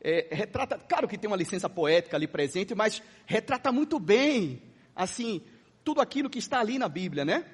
É, 0.00 0.26
retrata, 0.32 0.76
claro 0.76 1.06
que 1.06 1.16
tem 1.16 1.28
uma 1.28 1.36
licença 1.36 1.70
poética 1.70 2.16
ali 2.16 2.26
presente, 2.26 2.74
mas 2.74 3.00
retrata 3.24 3.70
muito 3.70 4.00
bem, 4.00 4.60
assim, 4.96 5.40
tudo 5.84 6.00
aquilo 6.00 6.28
que 6.28 6.40
está 6.40 6.58
ali 6.58 6.76
na 6.76 6.88
Bíblia, 6.88 7.24
né? 7.24 7.44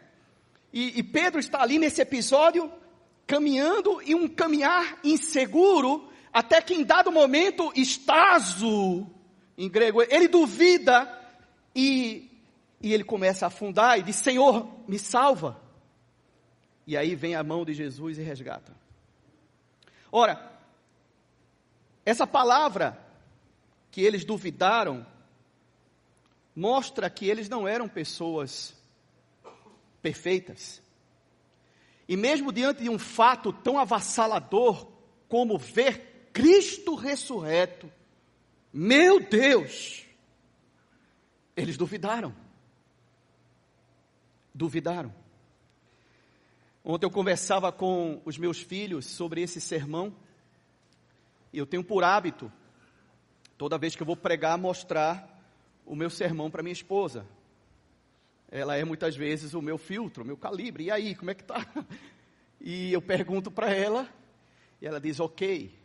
E, 0.73 0.99
e 0.99 1.03
Pedro 1.03 1.39
está 1.39 1.61
ali 1.61 1.79
nesse 1.79 2.01
episódio, 2.01 2.73
caminhando 3.27 4.01
e 4.03 4.15
um 4.15 4.29
caminhar 4.29 4.99
inseguro, 5.05 6.09
até 6.33 6.63
que 6.63 6.73
em 6.73 6.85
dado 6.85 7.13
momento, 7.13 7.71
estazo, 7.77 9.07
em 9.59 9.69
grego, 9.69 10.03
ele 10.09 10.27
duvida 10.27 11.07
e, 11.77 12.32
e 12.83 12.93
ele 12.93 13.05
começa 13.05 13.47
a 13.47 13.49
afundar 13.49 13.99
e 13.99 14.03
diz: 14.03 14.17
Senhor, 14.17 14.69
me 14.89 14.99
salva. 14.99 15.61
E 16.87 16.97
aí 16.97 17.15
vem 17.15 17.37
a 17.37 17.45
mão 17.45 17.65
de 17.65 17.73
Jesus 17.73 18.19
e 18.19 18.23
resgata. 18.23 18.75
Ora, 20.11 20.53
essa 22.05 22.27
palavra 22.27 22.99
que 23.91 24.01
eles 24.03 24.25
duvidaram 24.25 25.07
mostra 26.55 27.09
que 27.09 27.27
eles 27.29 27.49
não 27.49 27.69
eram 27.69 27.89
pessoas 27.89 28.75
perfeitas. 30.03 30.83
E 32.09 32.17
mesmo 32.17 32.53
diante 32.53 32.83
de 32.83 32.91
um 32.91 32.99
fato 32.99 33.53
tão 33.53 33.79
avassalador 33.79 34.87
como 35.29 35.57
ver 35.57 36.29
Cristo 36.33 36.95
ressurreto, 36.95 37.91
meu 38.73 39.21
Deus, 39.21 40.05
eles 41.57 41.77
duvidaram. 41.77 42.42
Duvidaram. 44.55 45.15
Ontem 46.85 47.07
eu 47.07 47.11
conversava 47.11 47.71
com 47.71 48.21
os 48.25 48.37
meus 48.37 48.61
filhos 48.61 49.07
sobre 49.07 49.41
esse 49.41 49.61
sermão, 49.61 50.15
e 51.53 51.59
eu 51.59 51.67
tenho 51.67 51.85
por 51.85 52.03
hábito, 52.03 52.51
toda 53.57 53.79
vez 53.79 53.95
que 53.95 54.03
eu 54.03 54.07
vou 54.07 54.17
pregar, 54.17 54.59
mostrar 54.59 55.29
o 55.87 55.95
meu 55.95 56.11
sermão 56.11 56.51
para 56.51 56.63
minha 56.63 56.73
esposa. 56.73 57.27
Ela 58.51 58.77
é 58.77 58.85
muitas 58.85 59.17
vezes 59.17 59.55
o 59.55 59.63
meu 59.63 59.79
filtro, 59.79 60.25
o 60.25 60.27
meu 60.27 60.37
calibre. 60.37 60.85
E 60.85 60.91
aí, 60.91 61.15
como 61.15 61.31
é 61.31 61.35
que 61.35 61.45
tá? 61.45 61.67
E 62.65 62.93
eu 62.93 63.03
pergunto 63.03 63.51
para 63.51 63.73
ela, 63.75 64.09
e 64.81 64.87
ela 64.87 65.01
diz: 65.01 65.19
"OK". 65.19 65.77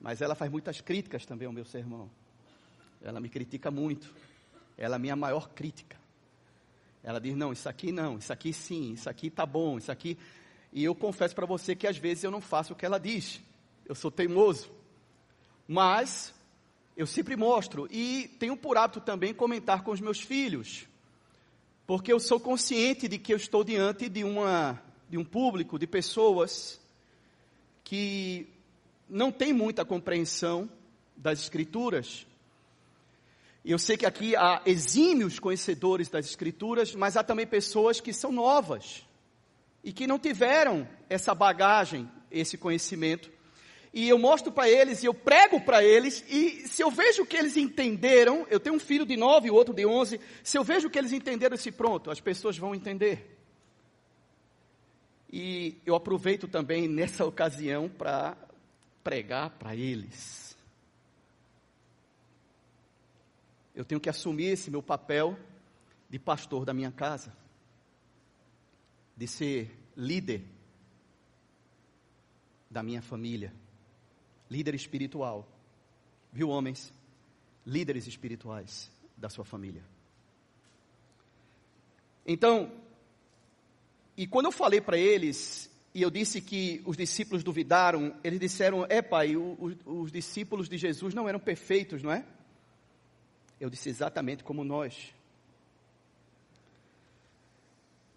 Mas 0.00 0.22
ela 0.22 0.36
faz 0.36 0.48
muitas 0.48 0.80
críticas 0.80 1.26
também 1.26 1.46
ao 1.46 1.52
meu 1.52 1.64
sermão. 1.64 2.08
Ela 3.02 3.20
me 3.20 3.28
critica 3.28 3.70
muito. 3.70 4.14
Ela 4.78 4.94
é 4.94 4.96
a 4.96 4.98
minha 4.98 5.16
maior 5.16 5.50
crítica. 5.50 5.99
Ela 7.02 7.20
diz: 7.20 7.36
"Não, 7.36 7.52
isso 7.52 7.68
aqui 7.68 7.92
não, 7.92 8.18
isso 8.18 8.32
aqui 8.32 8.52
sim, 8.52 8.92
isso 8.92 9.08
aqui 9.08 9.30
tá 9.30 9.46
bom, 9.46 9.78
isso 9.78 9.90
aqui". 9.90 10.18
E 10.72 10.84
eu 10.84 10.94
confesso 10.94 11.34
para 11.34 11.46
você 11.46 11.74
que 11.74 11.86
às 11.86 11.96
vezes 11.96 12.24
eu 12.24 12.30
não 12.30 12.40
faço 12.40 12.72
o 12.72 12.76
que 12.76 12.86
ela 12.86 12.98
diz. 12.98 13.40
Eu 13.86 13.94
sou 13.94 14.10
teimoso. 14.10 14.70
Mas 15.66 16.32
eu 16.96 17.06
sempre 17.06 17.36
mostro 17.36 17.88
e 17.90 18.28
tenho 18.38 18.56
por 18.56 18.76
hábito 18.76 19.00
também 19.00 19.32
comentar 19.32 19.82
com 19.82 19.90
os 19.90 20.00
meus 20.00 20.20
filhos, 20.20 20.86
porque 21.86 22.12
eu 22.12 22.20
sou 22.20 22.38
consciente 22.38 23.08
de 23.08 23.18
que 23.18 23.32
eu 23.32 23.36
estou 23.36 23.64
diante 23.64 24.08
de 24.08 24.22
uma 24.22 24.80
de 25.08 25.18
um 25.18 25.24
público 25.24 25.78
de 25.78 25.88
pessoas 25.88 26.80
que 27.82 28.46
não 29.08 29.32
tem 29.32 29.52
muita 29.52 29.84
compreensão 29.84 30.70
das 31.16 31.40
escrituras. 31.40 32.26
Eu 33.64 33.78
sei 33.78 33.96
que 33.96 34.06
aqui 34.06 34.34
há 34.36 34.62
exímios 34.64 35.38
conhecedores 35.38 36.08
das 36.08 36.26
escrituras, 36.26 36.94
mas 36.94 37.16
há 37.16 37.22
também 37.22 37.46
pessoas 37.46 38.00
que 38.00 38.12
são 38.12 38.32
novas 38.32 39.06
e 39.84 39.92
que 39.92 40.06
não 40.06 40.18
tiveram 40.18 40.88
essa 41.08 41.34
bagagem, 41.34 42.10
esse 42.30 42.56
conhecimento 42.56 43.30
e 43.92 44.08
eu 44.08 44.18
mostro 44.18 44.52
para 44.52 44.68
eles, 44.68 45.02
e 45.02 45.06
eu 45.06 45.14
prego 45.14 45.60
para 45.60 45.82
eles, 45.82 46.24
e 46.28 46.68
se 46.68 46.82
eu 46.82 46.90
vejo 46.90 47.26
que 47.26 47.36
eles 47.36 47.56
entenderam, 47.56 48.46
eu 48.48 48.60
tenho 48.60 48.76
um 48.76 48.80
filho 48.80 49.04
de 49.04 49.16
nove 49.16 49.48
e 49.48 49.50
outro 49.50 49.74
de 49.74 49.84
onze, 49.84 50.20
se 50.44 50.56
eu 50.56 50.62
vejo 50.62 50.88
que 50.88 50.98
eles 50.98 51.12
entenderam 51.12 51.56
esse 51.56 51.72
pronto, 51.72 52.10
as 52.10 52.20
pessoas 52.20 52.56
vão 52.56 52.74
entender. 52.74 53.36
E 55.32 55.76
eu 55.84 55.96
aproveito 55.96 56.46
também 56.46 56.86
nessa 56.86 57.24
ocasião 57.26 57.88
para 57.88 58.36
pregar 59.02 59.50
para 59.50 59.74
eles. 59.74 60.56
Eu 63.80 63.84
tenho 63.84 64.00
que 64.00 64.10
assumir 64.10 64.46
esse 64.46 64.70
meu 64.70 64.82
papel 64.82 65.38
de 66.10 66.18
pastor 66.18 66.66
da 66.66 66.74
minha 66.74 66.92
casa, 66.92 67.32
de 69.16 69.26
ser 69.26 69.74
líder 69.96 70.44
da 72.70 72.82
minha 72.82 73.00
família 73.00 73.52
líder 74.50 74.74
espiritual. 74.74 75.48
Viu, 76.32 76.48
homens? 76.48 76.92
Líderes 77.64 78.06
espirituais 78.06 78.90
da 79.16 79.28
sua 79.28 79.44
família. 79.44 79.82
Então, 82.26 82.72
e 84.16 84.26
quando 84.26 84.46
eu 84.46 84.52
falei 84.52 84.80
para 84.80 84.98
eles, 84.98 85.70
e 85.94 86.02
eu 86.02 86.10
disse 86.10 86.40
que 86.40 86.82
os 86.84 86.96
discípulos 86.96 87.44
duvidaram, 87.44 88.14
eles 88.24 88.40
disseram: 88.40 88.84
É, 88.88 89.00
pai, 89.00 89.36
os 89.36 90.10
discípulos 90.10 90.68
de 90.68 90.76
Jesus 90.76 91.14
não 91.14 91.28
eram 91.28 91.38
perfeitos, 91.38 92.02
não 92.02 92.10
é? 92.10 92.26
Eu 93.60 93.68
disse 93.68 93.90
exatamente 93.90 94.42
como 94.42 94.64
nós. 94.64 95.12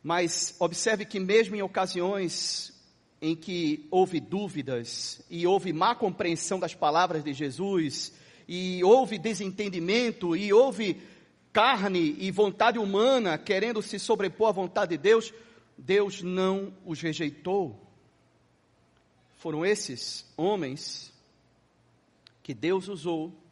Mas 0.02 0.56
observe 0.58 1.06
que, 1.06 1.20
mesmo 1.20 1.56
em 1.56 1.62
ocasiões 1.62 2.74
em 3.22 3.36
que 3.36 3.88
houve 3.92 4.20
dúvidas 4.20 5.22
e 5.30 5.46
houve 5.46 5.72
má 5.72 5.96
compreensão 5.96 6.60
das 6.60 6.74
palavras 6.74 7.24
de 7.24 7.34
Jesus, 7.34 8.14
e 8.48 8.84
houve 8.84 9.18
desentendimento, 9.18 10.36
e 10.36 10.52
houve 10.52 11.02
carne 11.52 12.16
e 12.20 12.32
vontade 12.32 12.80
humana 12.80 13.38
querendo 13.38 13.82
se 13.82 14.00
sobrepor 14.00 14.50
à 14.50 14.52
vontade 14.52 14.92
de 14.92 14.98
Deus, 14.98 15.34
Deus 15.78 16.22
não 16.22 16.74
os 16.86 17.02
rejeitou. 17.02 17.80
Foram 19.38 19.66
esses 19.66 20.26
homens 20.38 21.14
que 22.42 22.54
Deus 22.54 22.88
usou 22.88 23.43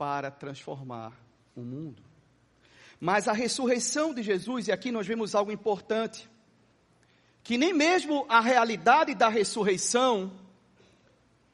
para 0.00 0.30
transformar 0.30 1.12
o 1.54 1.60
mundo. 1.60 2.02
Mas 2.98 3.28
a 3.28 3.34
ressurreição 3.34 4.14
de 4.14 4.22
Jesus, 4.22 4.66
e 4.66 4.72
aqui 4.72 4.90
nós 4.90 5.06
vemos 5.06 5.34
algo 5.34 5.52
importante, 5.52 6.26
que 7.42 7.58
nem 7.58 7.74
mesmo 7.74 8.24
a 8.26 8.40
realidade 8.40 9.14
da 9.14 9.28
ressurreição 9.28 10.32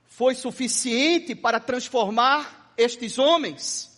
foi 0.05 0.37
suficiente 0.37 1.35
para 1.35 1.59
transformar 1.59 2.73
estes 2.77 3.19
homens. 3.19 3.91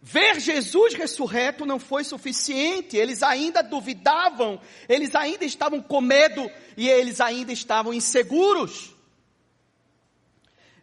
Ver 0.00 0.40
Jesus 0.40 0.94
ressurreto 0.94 1.66
não 1.66 1.78
foi 1.78 2.02
suficiente, 2.02 2.96
eles 2.96 3.22
ainda 3.22 3.62
duvidavam, 3.62 4.58
eles 4.88 5.14
ainda 5.14 5.44
estavam 5.44 5.82
com 5.82 6.00
medo 6.00 6.50
e 6.78 6.88
eles 6.88 7.20
ainda 7.20 7.52
estavam 7.52 7.92
inseguros. 7.92 8.96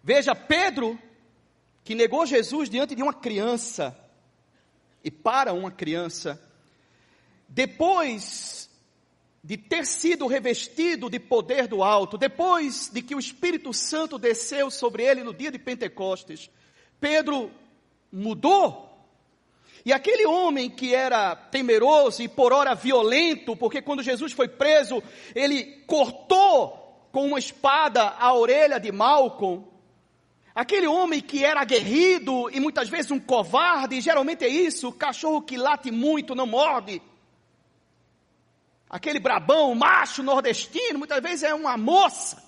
Veja, 0.03 0.35
Pedro, 0.35 0.97
que 1.83 1.95
negou 1.95 2.25
Jesus 2.25 2.69
diante 2.69 2.95
de 2.95 3.03
uma 3.03 3.13
criança, 3.13 3.97
e 5.03 5.09
para 5.09 5.53
uma 5.53 5.71
criança, 5.71 6.41
depois 7.47 8.69
de 9.43 9.57
ter 9.57 9.85
sido 9.85 10.27
revestido 10.27 11.09
de 11.09 11.19
poder 11.19 11.67
do 11.67 11.81
alto, 11.81 12.17
depois 12.17 12.89
de 12.91 13.01
que 13.01 13.15
o 13.15 13.19
Espírito 13.19 13.73
Santo 13.73 14.17
desceu 14.17 14.69
sobre 14.69 15.03
ele 15.03 15.23
no 15.23 15.33
dia 15.33 15.51
de 15.51 15.57
Pentecostes, 15.57 16.49
Pedro 16.99 17.51
mudou. 18.11 18.87
E 19.85 19.93
aquele 19.93 20.25
homem 20.25 20.69
que 20.69 20.93
era 20.93 21.35
temeroso 21.35 22.21
e 22.21 22.27
por 22.27 22.51
ora 22.51 22.75
violento, 22.75 23.55
porque 23.55 23.81
quando 23.81 24.03
Jesus 24.03 24.33
foi 24.33 24.49
preso, 24.49 25.01
ele 25.33 25.63
cortou 25.87 27.07
com 27.11 27.25
uma 27.25 27.39
espada 27.39 28.09
a 28.19 28.33
orelha 28.33 28.79
de 28.79 28.91
Malcolm. 28.91 29.65
Aquele 30.59 30.87
homem 30.87 31.21
que 31.21 31.41
era 31.41 31.61
aguerrido 31.61 32.49
e 32.49 32.59
muitas 32.59 32.89
vezes 32.89 33.11
um 33.11 33.19
covarde, 33.19 34.01
geralmente 34.01 34.43
é 34.43 34.49
isso, 34.49 34.91
cachorro 34.91 35.41
que 35.41 35.55
late 35.55 35.89
muito 35.89 36.35
não 36.35 36.45
morde 36.45 37.01
aquele 38.89 39.21
brabão, 39.21 39.73
macho 39.73 40.21
nordestino, 40.21 40.99
muitas 40.99 41.21
vezes 41.21 41.43
é 41.43 41.53
uma 41.53 41.77
moça. 41.77 42.43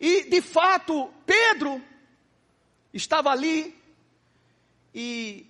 E, 0.00 0.24
de 0.24 0.42
fato, 0.42 1.12
Pedro 1.24 1.80
estava 2.92 3.30
ali 3.30 3.78
e, 4.92 5.46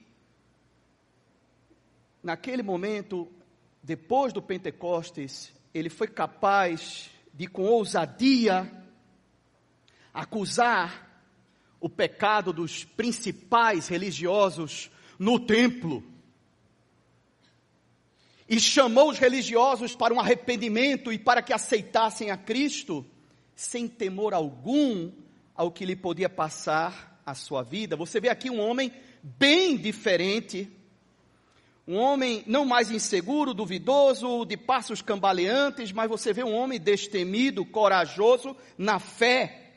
naquele 2.23 2.63
momento, 2.63 3.27
depois 3.83 4.35
do 4.35 4.43
Pentecostes, 4.43 5.51
ele 5.73 5.89
foi 5.89 6.09
capaz 6.09 7.09
de, 7.41 7.47
com 7.47 7.63
ousadia, 7.63 8.71
acusar 10.13 11.25
o 11.81 11.89
pecado 11.89 12.53
dos 12.53 12.85
principais 12.85 13.89
religiosos 13.89 14.91
no 15.19 15.41
templo. 15.41 16.05
E 18.47 18.61
chamou 18.61 19.09
os 19.09 19.19
religiosos 19.19 19.97
para 19.97 20.13
um 20.13 20.21
arrependimento 20.21 21.11
e 21.11 21.19
para 21.19 21.41
que 21.41 21.55
aceitassem 21.55 22.31
a 22.31 22.37
Cristo, 22.37 23.07
sem 23.57 23.89
temor 23.89 24.35
algum 24.35 25.11
ao 25.55 25.73
que 25.73 25.87
lhe 25.87 25.97
podia 25.97 26.29
passar 26.29 27.23
a 27.25 27.35
sua 27.35 27.63
vida. 27.63 27.97
Você 27.97 28.21
vê 28.21 28.29
aqui 28.29 28.51
um 28.51 28.61
homem 28.61 28.93
bem 29.23 29.79
diferente 29.79 30.71
um 31.91 31.97
homem 31.97 32.45
não 32.47 32.65
mais 32.65 32.89
inseguro, 32.89 33.53
duvidoso, 33.53 34.45
de 34.45 34.57
passos 34.57 35.03
cambaleantes, 35.03 35.91
mas 35.91 36.09
você 36.09 36.33
vê 36.33 36.45
um 36.45 36.55
homem 36.55 36.79
destemido, 36.79 37.65
corajoso 37.65 38.57
na 38.79 39.01
fé. 39.01 39.73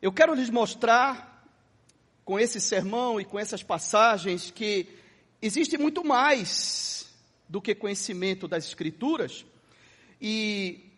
Eu 0.00 0.12
quero 0.12 0.32
lhes 0.32 0.48
mostrar, 0.48 1.44
com 2.24 2.38
esse 2.38 2.60
sermão 2.60 3.20
e 3.20 3.24
com 3.24 3.40
essas 3.40 3.64
passagens, 3.64 4.52
que 4.52 4.86
existe 5.42 5.76
muito 5.76 6.04
mais 6.04 7.12
do 7.48 7.60
que 7.60 7.74
conhecimento 7.74 8.46
das 8.46 8.64
Escrituras, 8.64 9.44
e 10.20 10.92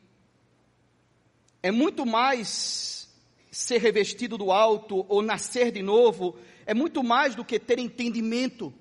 é 1.62 1.71
muito 1.71 2.05
mais 2.05 3.09
ser 3.51 3.79
revestido 3.79 4.37
do 4.37 4.53
alto 4.53 5.07
ou 5.09 5.23
nascer 5.23 5.73
de 5.73 5.81
novo, 5.81 6.37
é 6.66 6.75
muito 6.75 7.03
mais 7.03 7.35
do 7.35 7.47
que 7.47 7.59
ter 7.59 7.79
entendimento 7.79 8.75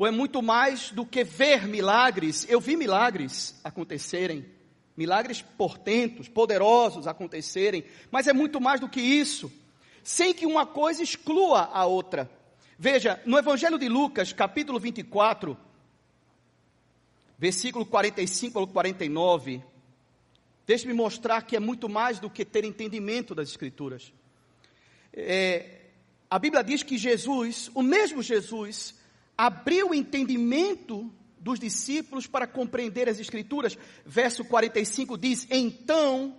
ou 0.00 0.06
é 0.06 0.10
muito 0.10 0.40
mais 0.40 0.90
do 0.90 1.04
que 1.04 1.22
ver 1.22 1.68
milagres. 1.68 2.46
Eu 2.48 2.58
vi 2.58 2.74
milagres 2.74 3.60
acontecerem, 3.62 4.46
milagres 4.96 5.42
portentos, 5.42 6.26
poderosos 6.26 7.06
acontecerem, 7.06 7.84
mas 8.10 8.26
é 8.26 8.32
muito 8.32 8.58
mais 8.62 8.80
do 8.80 8.88
que 8.88 8.98
isso, 8.98 9.52
sem 10.02 10.32
que 10.32 10.46
uma 10.46 10.64
coisa 10.64 11.02
exclua 11.02 11.68
a 11.70 11.84
outra. 11.84 12.30
Veja, 12.78 13.20
no 13.26 13.36
Evangelho 13.36 13.78
de 13.78 13.90
Lucas, 13.90 14.32
capítulo 14.32 14.80
24, 14.80 15.54
versículo 17.36 17.84
45 17.84 18.58
ao 18.58 18.66
49, 18.66 19.62
deixe-me 20.66 20.94
mostrar 20.94 21.42
que 21.42 21.56
é 21.56 21.60
muito 21.60 21.90
mais 21.90 22.18
do 22.18 22.30
que 22.30 22.42
ter 22.42 22.64
entendimento 22.64 23.34
das 23.34 23.50
Escrituras. 23.50 24.14
É, 25.12 25.90
a 26.30 26.38
Bíblia 26.38 26.64
diz 26.64 26.82
que 26.82 26.96
Jesus, 26.96 27.70
o 27.74 27.82
mesmo 27.82 28.22
Jesus, 28.22 28.98
abriu 29.40 29.88
o 29.88 29.94
entendimento 29.94 31.10
dos 31.38 31.58
discípulos 31.58 32.26
para 32.26 32.46
compreender 32.46 33.08
as 33.08 33.18
Escrituras. 33.18 33.78
Verso 34.04 34.44
45 34.44 35.16
diz: 35.16 35.46
Então 35.50 36.36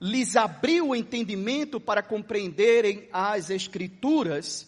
lhes 0.00 0.34
abriu 0.34 0.88
o 0.88 0.96
entendimento 0.96 1.78
para 1.78 2.02
compreenderem 2.02 3.06
as 3.12 3.50
Escrituras, 3.50 4.66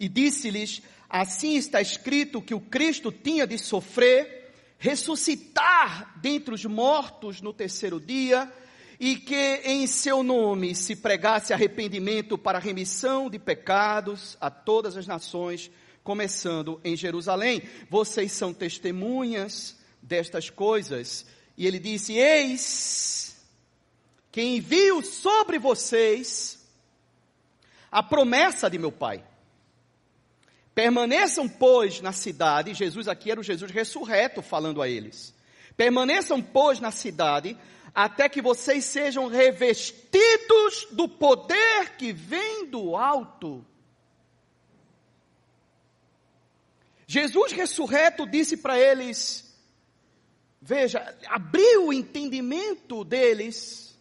e 0.00 0.08
disse-lhes: 0.08 0.80
Assim 1.06 1.56
está 1.56 1.82
escrito 1.82 2.40
que 2.40 2.54
o 2.54 2.60
Cristo 2.60 3.12
tinha 3.12 3.46
de 3.46 3.58
sofrer, 3.58 4.50
ressuscitar 4.78 6.18
dentre 6.22 6.54
os 6.54 6.64
mortos 6.64 7.42
no 7.42 7.52
terceiro 7.52 8.00
dia, 8.00 8.50
e 8.98 9.16
que 9.16 9.60
em 9.66 9.86
seu 9.86 10.22
nome 10.22 10.74
se 10.74 10.96
pregasse 10.96 11.52
arrependimento 11.52 12.38
para 12.38 12.58
remissão 12.58 13.28
de 13.28 13.38
pecados 13.38 14.34
a 14.40 14.48
todas 14.48 14.96
as 14.96 15.06
nações 15.06 15.70
começando 16.08 16.80
em 16.82 16.96
Jerusalém. 16.96 17.60
Vocês 17.90 18.32
são 18.32 18.54
testemunhas 18.54 19.76
destas 20.00 20.48
coisas. 20.48 21.26
E 21.54 21.66
ele 21.66 21.78
disse: 21.78 22.14
Eis 22.14 23.36
que 24.32 24.40
envio 24.40 25.04
sobre 25.04 25.58
vocês 25.58 26.66
a 27.92 28.02
promessa 28.02 28.70
de 28.70 28.78
meu 28.78 28.90
Pai. 28.90 29.22
Permaneçam, 30.74 31.46
pois, 31.46 32.00
na 32.00 32.12
cidade. 32.12 32.72
Jesus 32.72 33.06
aqui 33.06 33.30
era 33.30 33.40
o 33.40 33.44
Jesus 33.44 33.70
ressurreto 33.70 34.40
falando 34.40 34.80
a 34.80 34.88
eles. 34.88 35.34
Permaneçam, 35.76 36.40
pois, 36.40 36.80
na 36.80 36.90
cidade, 36.90 37.54
até 37.94 38.30
que 38.30 38.40
vocês 38.40 38.86
sejam 38.86 39.26
revestidos 39.26 40.88
do 40.90 41.06
poder 41.06 41.98
que 41.98 42.14
vem 42.14 42.64
do 42.64 42.96
alto. 42.96 43.62
Jesus 47.10 47.52
ressurreto 47.52 48.26
disse 48.26 48.58
para 48.58 48.78
eles, 48.78 49.50
veja, 50.60 51.16
abriu 51.26 51.86
o 51.86 51.92
entendimento 51.92 53.02
deles 53.02 53.98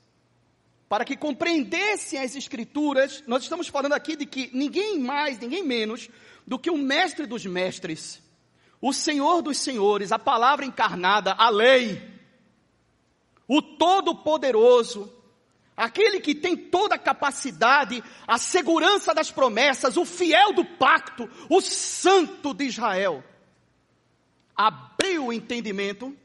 para 0.90 1.06
que 1.06 1.16
compreendessem 1.16 2.20
as 2.20 2.36
escrituras. 2.36 3.24
Nós 3.26 3.44
estamos 3.44 3.70
falando 3.70 3.94
aqui 3.94 4.18
de 4.18 4.26
que 4.26 4.50
ninguém 4.54 5.00
mais, 5.00 5.40
ninguém 5.40 5.64
menos 5.64 6.10
do 6.46 6.60
que 6.60 6.70
o 6.70 6.78
mestre 6.78 7.26
dos 7.26 7.46
mestres, 7.46 8.22
o 8.82 8.92
Senhor 8.92 9.42
dos 9.42 9.58
senhores, 9.58 10.12
a 10.12 10.20
palavra 10.20 10.66
encarnada, 10.66 11.32
a 11.32 11.50
lei, 11.50 12.02
o 13.48 13.62
todo-poderoso, 13.62 15.17
aquele 15.78 16.20
que 16.20 16.34
tem 16.34 16.58
toda 16.58 16.96
a 16.96 17.00
capacidade, 17.00 18.04
a 18.28 18.40
segurança 18.40 19.14
das 19.14 19.32
promessas, 19.32 19.96
o 19.96 20.04
fiel 20.04 20.52
do 20.54 20.66
pacto, 20.66 21.30
o 21.48 21.62
santo 21.62 22.52
de 22.54 22.66
Israel, 22.66 23.24
abriu 24.56 25.28
o 25.28 25.34
entendimento 25.34 26.18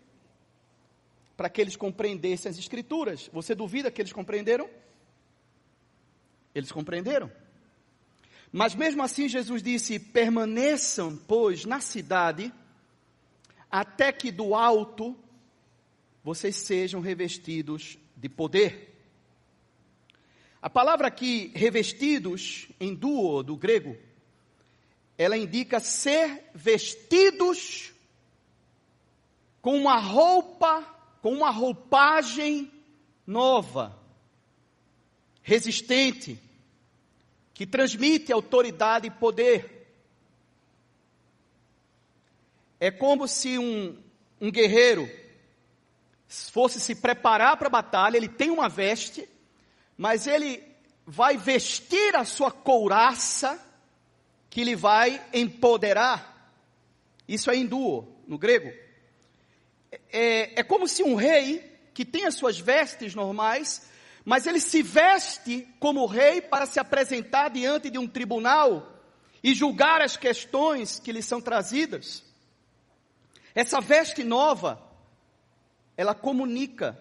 para 1.36 1.50
que 1.50 1.60
eles 1.60 1.76
compreendessem 1.76 2.48
as 2.48 2.58
Escrituras. 2.58 3.28
Você 3.30 3.54
duvida 3.54 3.90
que 3.90 4.00
eles 4.00 4.12
compreenderam? 4.12 4.70
Eles 6.54 6.72
compreenderam. 6.72 7.30
Mas 8.50 8.74
mesmo 8.74 9.02
assim, 9.02 9.28
Jesus 9.28 9.62
disse: 9.62 9.98
permaneçam, 9.98 11.16
pois, 11.26 11.64
na 11.64 11.80
cidade, 11.80 12.52
até 13.70 14.12
que 14.12 14.30
do 14.30 14.54
alto 14.54 15.16
vocês 16.22 16.56
sejam 16.56 17.00
revestidos 17.00 17.98
de 18.16 18.28
poder. 18.28 18.91
A 20.62 20.70
palavra 20.70 21.08
aqui, 21.08 21.50
revestidos, 21.56 22.68
em 22.78 22.94
duo, 22.94 23.42
do 23.42 23.56
grego, 23.56 23.96
ela 25.18 25.36
indica 25.36 25.80
ser 25.80 26.44
vestidos 26.54 27.92
com 29.60 29.76
uma 29.76 29.98
roupa, 29.98 30.82
com 31.20 31.32
uma 31.32 31.50
roupagem 31.50 32.70
nova, 33.26 33.98
resistente, 35.42 36.38
que 37.52 37.66
transmite 37.66 38.32
autoridade 38.32 39.08
e 39.08 39.10
poder. 39.10 39.88
É 42.78 42.92
como 42.92 43.26
se 43.26 43.58
um, 43.58 44.00
um 44.40 44.50
guerreiro 44.50 45.10
fosse 46.28 46.80
se 46.80 46.94
preparar 46.94 47.56
para 47.56 47.66
a 47.66 47.70
batalha, 47.70 48.16
ele 48.16 48.28
tem 48.28 48.50
uma 48.50 48.68
veste, 48.68 49.28
mas 49.96 50.26
ele 50.26 50.62
vai 51.06 51.36
vestir 51.36 52.14
a 52.16 52.24
sua 52.24 52.50
couraça, 52.50 53.60
que 54.48 54.64
lhe 54.64 54.76
vai 54.76 55.24
empoderar. 55.32 56.52
Isso 57.26 57.50
é 57.50 57.56
hindu, 57.56 58.06
no 58.26 58.38
grego. 58.38 58.72
É, 60.10 60.60
é 60.60 60.62
como 60.62 60.86
se 60.86 61.02
um 61.02 61.14
rei, 61.14 61.70
que 61.94 62.04
tem 62.04 62.24
as 62.24 62.34
suas 62.34 62.58
vestes 62.58 63.14
normais, 63.14 63.88
mas 64.24 64.46
ele 64.46 64.60
se 64.60 64.82
veste 64.82 65.66
como 65.78 66.06
rei 66.06 66.40
para 66.40 66.66
se 66.66 66.78
apresentar 66.78 67.50
diante 67.50 67.90
de 67.90 67.98
um 67.98 68.06
tribunal 68.06 69.00
e 69.42 69.54
julgar 69.54 70.00
as 70.00 70.16
questões 70.16 71.00
que 71.00 71.12
lhe 71.12 71.22
são 71.22 71.40
trazidas. 71.40 72.24
Essa 73.54 73.80
veste 73.80 74.22
nova, 74.22 74.80
ela 75.96 76.14
comunica 76.14 76.98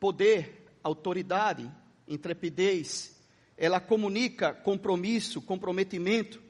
poder, 0.00 0.66
autoridade, 0.82 1.70
intrepidez, 2.08 3.16
ela 3.56 3.80
comunica 3.80 4.52
compromisso, 4.52 5.40
comprometimento. 5.40 6.40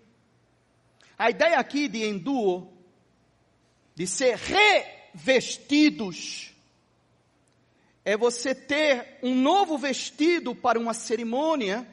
A 1.18 1.30
ideia 1.30 1.58
aqui 1.58 1.88
de 1.88 2.04
enduo, 2.04 2.72
de 3.94 4.06
ser 4.06 4.36
revestidos, 5.14 6.52
é 8.04 8.16
você 8.16 8.54
ter 8.54 9.18
um 9.22 9.34
novo 9.34 9.76
vestido 9.76 10.54
para 10.54 10.78
uma 10.78 10.94
cerimônia, 10.94 11.86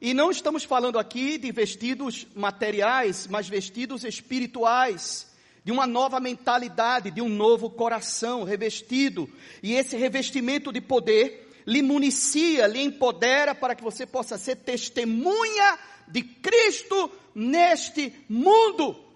e 0.00 0.12
não 0.12 0.30
estamos 0.30 0.64
falando 0.64 0.98
aqui 0.98 1.38
de 1.38 1.50
vestidos 1.52 2.26
materiais, 2.34 3.26
mas 3.28 3.48
vestidos 3.48 4.04
espirituais, 4.04 5.32
de 5.64 5.70
uma 5.70 5.86
nova 5.86 6.18
mentalidade, 6.18 7.10
de 7.10 7.22
um 7.22 7.28
novo 7.28 7.70
coração 7.70 8.42
revestido, 8.42 9.30
e 9.62 9.74
esse 9.74 9.96
revestimento 9.96 10.72
de 10.72 10.80
poder 10.80 11.51
lhe 11.66 11.82
municia, 11.82 12.66
lhe 12.66 12.80
empodera 12.80 13.54
para 13.54 13.74
que 13.74 13.82
você 13.82 14.06
possa 14.06 14.36
ser 14.38 14.56
testemunha 14.56 15.78
de 16.08 16.22
Cristo 16.22 17.10
neste 17.34 18.12
mundo. 18.28 19.12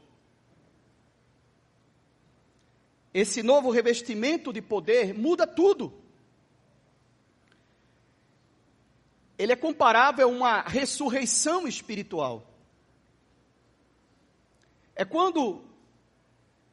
esse 3.16 3.42
novo 3.42 3.70
revestimento 3.70 4.52
de 4.52 4.60
poder 4.60 5.14
muda 5.14 5.46
tudo. 5.46 5.90
Ele 9.38 9.54
é 9.54 9.56
comparável 9.56 10.28
a 10.28 10.30
uma 10.30 10.60
ressurreição 10.60 11.66
espiritual. 11.66 12.46
É 14.94 15.02
quando 15.02 15.64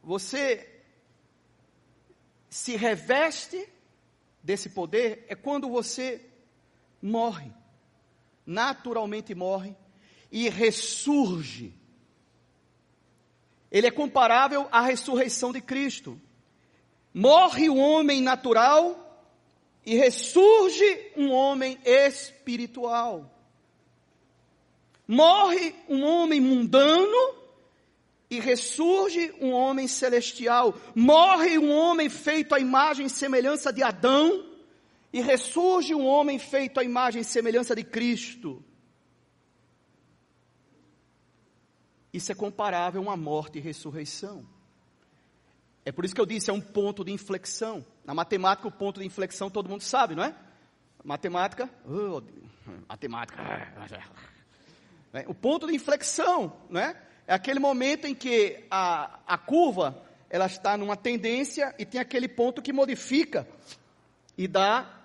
você 0.04 0.84
se 2.50 2.76
reveste 2.76 3.66
desse 4.44 4.70
poder, 4.70 5.26
é 5.30 5.36
quando 5.36 5.70
você 5.70 6.22
morre, 7.02 7.52
naturalmente 8.46 9.34
morre 9.34 9.76
e 10.30 10.50
ressurge. 10.50 11.74
Ele 13.72 13.88
é 13.88 13.92
comparável 13.92 14.68
à 14.72 14.82
ressurreição 14.82 15.52
de 15.54 15.62
Cristo. 15.62 16.20
Morre 17.14 17.70
o 17.70 17.78
homem 17.78 18.22
natural 18.22 19.00
e 19.86 19.96
ressurge 19.96 21.12
um 21.16 21.32
homem 21.32 21.80
espiritual. 21.86 23.30
Morre 25.08 25.74
um 25.88 26.04
homem 26.04 26.40
mundano 26.40 27.43
e 28.34 28.40
ressurge 28.40 29.34
um 29.40 29.52
homem 29.52 29.88
celestial. 29.88 30.76
Morre 30.96 31.58
um 31.58 31.72
homem 31.72 32.10
feito 32.10 32.56
à 32.56 32.60
imagem 32.60 33.06
e 33.06 33.10
semelhança 33.10 33.72
de 33.72 33.84
Adão 33.84 34.46
e 35.12 35.22
ressurge 35.22 35.94
um 35.94 36.06
homem 36.06 36.40
feito 36.40 36.80
à 36.80 36.84
imagem 36.84 37.22
e 37.22 37.26
semelhança 37.26 37.76
de 37.76 37.84
Cristo. 37.84 38.64
Isso 42.12 42.32
é 42.32 42.36
comparável 42.36 43.02
a 43.02 43.04
uma 43.04 43.18
morte 43.18 43.60
e 43.60 43.62
ressurreição. 43.62 44.46
É 45.86 45.92
por 45.92 46.06
isso 46.06 46.16
que 46.16 46.22
eu 46.22 46.26
disse, 46.26 46.50
é 46.50 46.54
um 46.54 46.62
ponto 46.62 47.04
de 47.04 47.12
inflexão. 47.12 47.86
Na 48.06 48.14
matemática, 48.14 48.68
o 48.68 48.72
ponto 48.72 49.00
de 49.00 49.06
inflexão 49.06 49.50
todo 49.50 49.70
mundo 49.70 49.82
sabe, 49.82 50.16
não 50.16 50.24
é? 50.24 50.36
Matemática, 51.04 51.70
oh, 51.86 52.22
matemática. 52.88 53.38
É, 55.12 55.26
o 55.28 55.34
ponto 55.34 55.68
de 55.68 55.76
inflexão, 55.76 56.58
não 56.70 56.80
é? 56.80 57.00
É 57.28 57.34
aquele 57.34 57.60
momento 57.60 58.06
em 58.06 58.14
que 58.14 58.64
a, 58.70 59.20
a 59.26 59.38
curva 59.38 60.04
ela 60.30 60.46
está 60.46 60.76
numa 60.76 60.98
tendência 60.98 61.74
e 61.78 61.86
tem 61.86 62.02
aquele 62.02 62.28
ponto 62.28 62.62
que 62.62 62.74
modifica 62.74 63.48
e 64.38 64.48
dá 64.48 65.02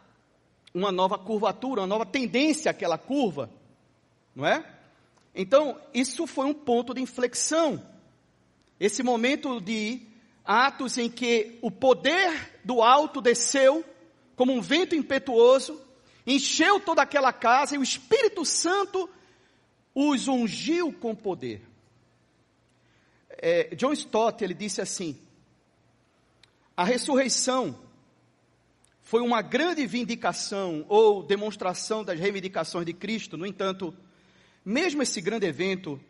uma 0.74 0.90
nova 0.90 1.18
curvatura, 1.18 1.83
uma 1.83 1.87
nova 1.87 2.07
tendência 2.07 2.70
àquela 2.70 2.96
curva, 2.96 3.50
não 4.35 4.46
é? 4.46 4.64
Então, 5.35 5.78
isso 5.92 6.26
foi 6.26 6.46
um 6.46 6.54
ponto 6.54 6.94
de 6.94 7.00
inflexão. 7.00 7.85
Esse 8.81 9.02
momento 9.02 9.61
de 9.61 10.02
atos 10.44 10.96
em 10.98 11.11
que 11.11 11.59
o 11.61 11.70
poder 11.70 12.59
do 12.64 12.83
alto 12.83 13.20
desceu 13.20 13.85
como 14.35 14.52
um 14.52 14.61
vento 14.61 14.94
impetuoso, 14.94 15.81
encheu 16.26 16.81
toda 16.81 17.02
aquela 17.02 17.33
casa 17.33 17.74
e 17.74 17.78
o 17.78 17.83
Espírito 17.83 18.44
Santo 18.44 19.11
os 19.94 20.26
ungiu 20.26 20.92
com 20.92 21.14
poder. 21.14 21.67
É, 23.38 23.74
John 23.74 23.92
Stott 23.92 24.42
ele 24.42 24.55
disse 24.55 24.81
assim: 24.81 25.18
a 26.77 26.85
ressurreição 26.85 27.79
foi 29.03 29.22
uma 29.22 29.40
grande 29.40 29.87
vindicação 29.87 30.85
ou 30.88 31.22
demonstração 31.22 32.05
das 32.05 32.20
reivindicações 32.20 32.85
de 32.85 32.92
Cristo. 32.92 33.37
No 33.37 33.46
entanto, 33.46 33.94
mesmo 34.64 35.03
esse 35.03 35.20
grande 35.20 35.46
evento 35.46 36.01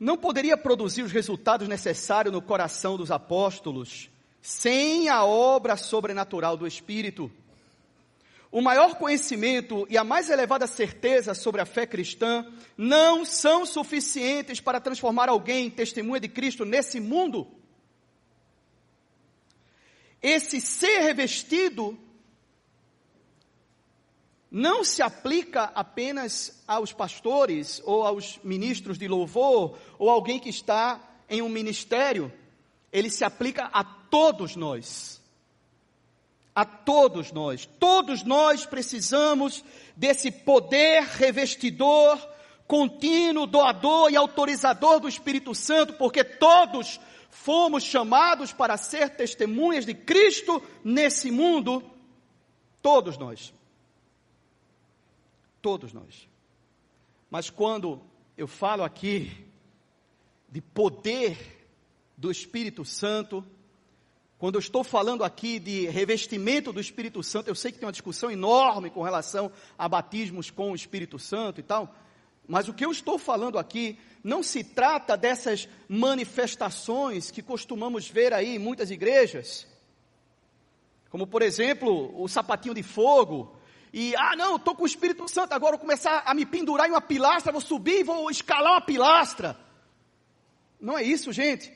não 0.00 0.16
poderia 0.16 0.56
produzir 0.56 1.02
os 1.02 1.12
resultados 1.12 1.68
necessários 1.68 2.32
no 2.32 2.42
coração 2.42 2.96
dos 2.96 3.10
apóstolos 3.10 4.10
sem 4.40 5.08
a 5.08 5.24
obra 5.24 5.76
sobrenatural 5.76 6.56
do 6.56 6.66
Espírito. 6.66 7.30
O 8.50 8.62
maior 8.62 8.94
conhecimento 8.94 9.86
e 9.90 9.98
a 9.98 10.04
mais 10.04 10.30
elevada 10.30 10.66
certeza 10.66 11.34
sobre 11.34 11.60
a 11.60 11.66
fé 11.66 11.86
cristã 11.86 12.46
não 12.76 13.24
são 13.24 13.66
suficientes 13.66 14.58
para 14.60 14.80
transformar 14.80 15.28
alguém 15.28 15.66
em 15.66 15.70
testemunha 15.70 16.20
de 16.20 16.28
Cristo 16.28 16.64
nesse 16.64 16.98
mundo. 16.98 17.46
Esse 20.22 20.60
ser 20.60 21.00
revestido 21.00 21.98
não 24.50 24.82
se 24.82 25.02
aplica 25.02 25.64
apenas 25.74 26.62
aos 26.66 26.90
pastores 26.90 27.82
ou 27.84 28.02
aos 28.02 28.38
ministros 28.42 28.98
de 28.98 29.06
louvor 29.06 29.78
ou 29.98 30.08
alguém 30.08 30.40
que 30.40 30.48
está 30.48 31.00
em 31.28 31.42
um 31.42 31.50
ministério, 31.50 32.32
ele 32.90 33.10
se 33.10 33.24
aplica 33.24 33.66
a 33.66 33.84
todos 33.84 34.56
nós. 34.56 35.20
A 36.58 36.64
todos 36.64 37.30
nós. 37.30 37.66
Todos 37.78 38.24
nós 38.24 38.66
precisamos 38.66 39.62
desse 39.94 40.28
poder 40.28 41.04
revestidor, 41.04 42.18
contínuo, 42.66 43.46
doador 43.46 44.10
e 44.10 44.16
autorizador 44.16 44.98
do 44.98 45.08
Espírito 45.08 45.54
Santo, 45.54 45.92
porque 45.92 46.24
todos 46.24 46.98
fomos 47.30 47.84
chamados 47.84 48.52
para 48.52 48.76
ser 48.76 49.10
testemunhas 49.10 49.86
de 49.86 49.94
Cristo 49.94 50.60
nesse 50.82 51.30
mundo. 51.30 51.88
Todos 52.82 53.16
nós. 53.16 53.54
Todos 55.62 55.92
nós. 55.92 56.28
Mas 57.30 57.50
quando 57.50 58.02
eu 58.36 58.48
falo 58.48 58.82
aqui 58.82 59.46
de 60.48 60.60
poder 60.60 61.68
do 62.16 62.32
Espírito 62.32 62.84
Santo, 62.84 63.46
quando 64.38 64.54
eu 64.54 64.60
estou 64.60 64.84
falando 64.84 65.24
aqui 65.24 65.58
de 65.58 65.88
revestimento 65.88 66.72
do 66.72 66.80
Espírito 66.80 67.22
Santo, 67.24 67.48
eu 67.48 67.56
sei 67.56 67.72
que 67.72 67.78
tem 67.78 67.86
uma 67.86 67.92
discussão 67.92 68.30
enorme 68.30 68.88
com 68.88 69.02
relação 69.02 69.50
a 69.76 69.88
batismos 69.88 70.48
com 70.48 70.70
o 70.70 70.76
Espírito 70.76 71.18
Santo 71.18 71.58
e 71.58 71.62
tal, 71.62 71.92
mas 72.46 72.68
o 72.68 72.72
que 72.72 72.84
eu 72.84 72.92
estou 72.92 73.18
falando 73.18 73.58
aqui 73.58 73.98
não 74.22 74.42
se 74.42 74.62
trata 74.62 75.16
dessas 75.16 75.68
manifestações 75.88 77.32
que 77.32 77.42
costumamos 77.42 78.08
ver 78.08 78.32
aí 78.32 78.54
em 78.54 78.58
muitas 78.60 78.92
igrejas, 78.92 79.66
como 81.10 81.26
por 81.26 81.42
exemplo 81.42 82.12
o 82.22 82.28
sapatinho 82.28 82.74
de 82.74 82.82
fogo, 82.84 83.56
e, 83.92 84.14
ah, 84.16 84.36
não, 84.36 84.56
estou 84.56 84.74
com 84.74 84.84
o 84.84 84.86
Espírito 84.86 85.26
Santo, 85.28 85.52
agora 85.52 85.72
vou 85.72 85.80
começar 85.80 86.22
a 86.24 86.34
me 86.34 86.46
pendurar 86.46 86.86
em 86.86 86.92
uma 86.92 87.00
pilastra, 87.00 87.50
vou 87.50 87.60
subir 87.60 88.00
e 88.00 88.04
vou 88.04 88.30
escalar 88.30 88.72
uma 88.72 88.80
pilastra. 88.82 89.58
Não 90.78 90.96
é 90.96 91.02
isso, 91.02 91.32
gente. 91.32 91.72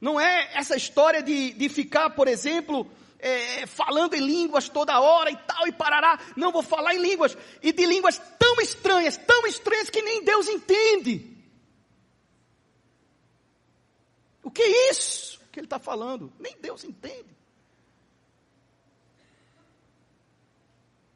Não 0.00 0.20
é 0.20 0.50
essa 0.54 0.76
história 0.76 1.22
de, 1.22 1.52
de 1.52 1.68
ficar, 1.68 2.10
por 2.10 2.28
exemplo, 2.28 2.86
é, 3.18 3.66
falando 3.66 4.14
em 4.14 4.20
línguas 4.20 4.68
toda 4.68 5.00
hora 5.00 5.30
e 5.30 5.36
tal, 5.36 5.66
e 5.66 5.72
parará. 5.72 6.18
Não, 6.36 6.52
vou 6.52 6.62
falar 6.62 6.94
em 6.94 7.00
línguas, 7.00 7.36
e 7.62 7.72
de 7.72 7.84
línguas 7.84 8.20
tão 8.38 8.60
estranhas, 8.60 9.16
tão 9.16 9.46
estranhas 9.46 9.90
que 9.90 10.02
nem 10.02 10.22
Deus 10.24 10.48
entende. 10.48 11.36
O 14.42 14.50
que 14.50 14.62
é 14.62 14.90
isso 14.90 15.40
que 15.52 15.58
ele 15.58 15.66
está 15.66 15.78
falando? 15.78 16.32
Nem 16.38 16.56
Deus 16.60 16.84
entende. 16.84 17.36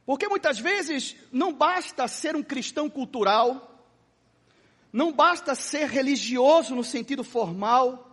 Porque 0.05 0.29
muitas 0.29 0.59
vezes 0.59 1.17
não 1.31 1.53
basta 1.53 2.09
ser 2.09 2.35
um 2.35 2.43
cristão 2.43 2.91
cultural, 2.91 3.87
não 4.93 5.13
basta 5.13 5.55
ser 5.55 5.89
religioso 5.89 6.75
no 6.75 6.83
sentido 6.83 7.23
formal, 7.23 8.12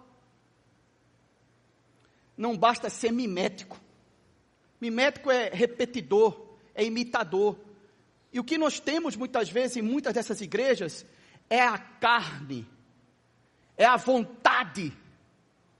não 2.39 2.57
basta 2.57 2.89
ser 2.89 3.11
mimético. 3.11 3.79
Mimético 4.81 5.29
é 5.29 5.49
repetidor, 5.49 6.55
é 6.73 6.83
imitador. 6.83 7.59
E 8.33 8.39
o 8.39 8.43
que 8.43 8.57
nós 8.57 8.79
temos 8.79 9.15
muitas 9.15 9.49
vezes 9.49 9.77
em 9.77 9.81
muitas 9.81 10.13
dessas 10.13 10.41
igrejas 10.41 11.05
é 11.49 11.61
a 11.61 11.77
carne, 11.77 12.67
é 13.77 13.85
a 13.85 13.97
vontade 13.97 14.91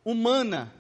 humana 0.04 0.74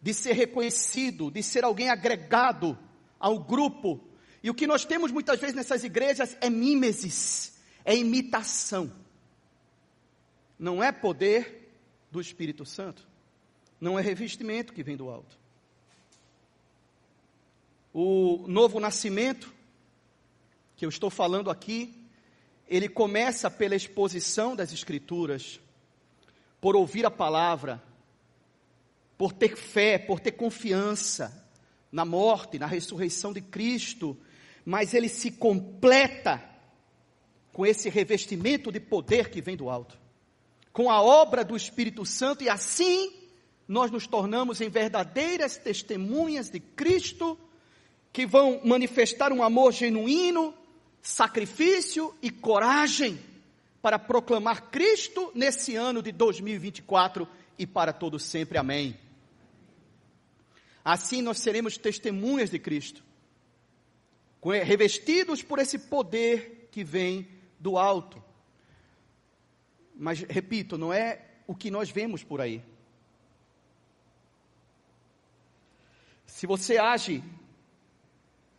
de 0.00 0.14
ser 0.14 0.32
reconhecido, 0.32 1.30
de 1.30 1.42
ser 1.42 1.64
alguém 1.64 1.90
agregado 1.90 2.78
ao 3.20 3.38
grupo 3.38 4.08
e 4.42 4.50
o 4.50 4.54
que 4.54 4.66
nós 4.66 4.84
temos 4.84 5.10
muitas 5.10 5.40
vezes 5.40 5.56
nessas 5.56 5.84
igrejas 5.84 6.36
é 6.40 6.48
mimesis, 6.48 7.58
é 7.84 7.96
imitação. 7.96 8.92
Não 10.58 10.82
é 10.82 10.92
poder 10.92 11.70
do 12.10 12.20
Espírito 12.20 12.64
Santo. 12.64 13.07
Não 13.80 13.98
é 13.98 14.02
revestimento 14.02 14.72
que 14.72 14.82
vem 14.82 14.96
do 14.96 15.08
alto. 15.08 15.38
O 17.92 18.44
novo 18.46 18.80
nascimento, 18.80 19.52
que 20.76 20.84
eu 20.84 20.88
estou 20.88 21.10
falando 21.10 21.50
aqui, 21.50 21.94
ele 22.68 22.88
começa 22.88 23.50
pela 23.50 23.74
exposição 23.74 24.54
das 24.54 24.72
Escrituras, 24.72 25.60
por 26.60 26.76
ouvir 26.76 27.06
a 27.06 27.10
palavra, 27.10 27.82
por 29.16 29.32
ter 29.32 29.56
fé, 29.56 29.98
por 29.98 30.20
ter 30.20 30.32
confiança 30.32 31.46
na 31.90 32.04
morte, 32.04 32.58
na 32.58 32.66
ressurreição 32.66 33.32
de 33.32 33.40
Cristo 33.40 34.16
mas 34.68 34.92
ele 34.92 35.08
se 35.08 35.30
completa 35.30 36.44
com 37.54 37.64
esse 37.64 37.88
revestimento 37.88 38.70
de 38.70 38.78
poder 38.78 39.30
que 39.30 39.40
vem 39.40 39.56
do 39.56 39.70
alto, 39.70 39.98
com 40.74 40.90
a 40.90 41.00
obra 41.00 41.42
do 41.42 41.56
Espírito 41.56 42.04
Santo, 42.04 42.44
e 42.44 42.50
assim 42.50 43.17
nós 43.68 43.90
nos 43.90 44.06
tornamos 44.06 44.62
em 44.62 44.70
verdadeiras 44.70 45.58
testemunhas 45.58 46.48
de 46.48 46.58
Cristo, 46.58 47.38
que 48.10 48.24
vão 48.24 48.62
manifestar 48.64 49.30
um 49.30 49.42
amor 49.42 49.72
genuíno, 49.72 50.54
sacrifício 51.02 52.14
e 52.22 52.30
coragem 52.30 53.20
para 53.82 53.98
proclamar 53.98 54.70
Cristo 54.70 55.30
nesse 55.34 55.76
ano 55.76 56.02
de 56.02 56.10
2024 56.10 57.28
e 57.58 57.66
para 57.66 57.92
todo 57.92 58.18
sempre. 58.18 58.56
Amém. 58.56 58.98
Assim 60.82 61.20
nós 61.20 61.38
seremos 61.38 61.76
testemunhas 61.76 62.50
de 62.50 62.58
Cristo, 62.58 63.04
revestidos 64.64 65.42
por 65.42 65.58
esse 65.58 65.78
poder 65.78 66.68
que 66.72 66.82
vem 66.82 67.28
do 67.60 67.76
alto. 67.76 68.22
Mas, 69.94 70.20
repito, 70.20 70.78
não 70.78 70.90
é 70.92 71.26
o 71.46 71.54
que 71.54 71.70
nós 71.70 71.90
vemos 71.90 72.24
por 72.24 72.40
aí. 72.40 72.62
Se 76.28 76.46
você 76.46 76.76
age, 76.78 77.24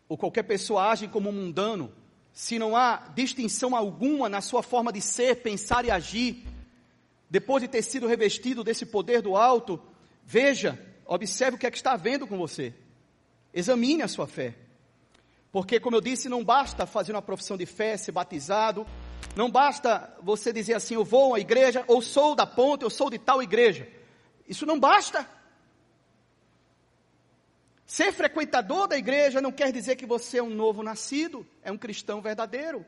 ou 0.10 0.18
qualquer 0.18 0.44
pessoa 0.44 0.90
age 0.90 1.08
como 1.08 1.30
um 1.30 1.32
mundano, 1.32 1.94
se 2.34 2.60
não 2.60 2.76
há 2.76 3.10
distinção 3.16 3.76
alguma 3.76 4.28
na 4.28 4.42
sua 4.42 4.62
forma 4.62 4.92
de 4.92 5.00
ser, 5.00 5.36
pensar 5.38 5.86
e 5.86 5.92
agir, 5.92 6.46
depois 7.30 7.62
de 7.62 7.70
ter 7.70 7.84
sido 7.84 8.08
revestido 8.08 8.64
desse 8.64 8.86
poder 8.86 9.22
do 9.22 9.38
alto, 9.38 9.80
veja, 10.26 10.84
observe 11.06 11.56
o 11.56 11.60
que 11.60 11.68
é 11.68 11.72
que 11.72 11.78
está 11.78 11.94
havendo 11.94 12.28
com 12.28 12.38
você. 12.38 12.74
Examine 13.54 14.02
a 14.02 14.08
sua 14.08 14.28
fé. 14.28 14.56
Porque, 15.52 15.80
como 15.80 15.96
eu 15.96 16.02
disse, 16.02 16.28
não 16.28 16.44
basta 16.44 16.86
fazer 16.86 17.12
uma 17.12 17.22
profissão 17.22 17.56
de 17.56 17.66
fé, 17.66 17.96
ser 17.98 18.12
batizado, 18.12 18.86
não 19.36 19.50
basta 19.50 20.12
você 20.22 20.52
dizer 20.52 20.74
assim, 20.74 20.96
eu 20.96 21.06
vou 21.06 21.36
à 21.36 21.40
igreja, 21.40 21.84
ou 21.88 22.02
sou 22.02 22.36
da 22.36 22.48
ponte, 22.48 22.84
eu 22.84 22.90
sou 22.90 23.10
de 23.10 23.20
tal 23.20 23.42
igreja. 23.42 23.88
Isso 24.48 24.66
não 24.66 24.80
basta. 24.80 25.39
Ser 27.90 28.14
frequentador 28.14 28.88
da 28.88 28.96
igreja 28.96 29.42
não 29.42 29.52
quer 29.52 29.72
dizer 29.72 29.96
que 29.96 30.06
você 30.06 30.38
é 30.38 30.44
um 30.44 30.52
novo 30.52 30.84
nascido, 30.84 31.44
é 31.64 31.72
um 31.72 31.78
cristão 31.78 32.22
verdadeiro. 32.22 32.86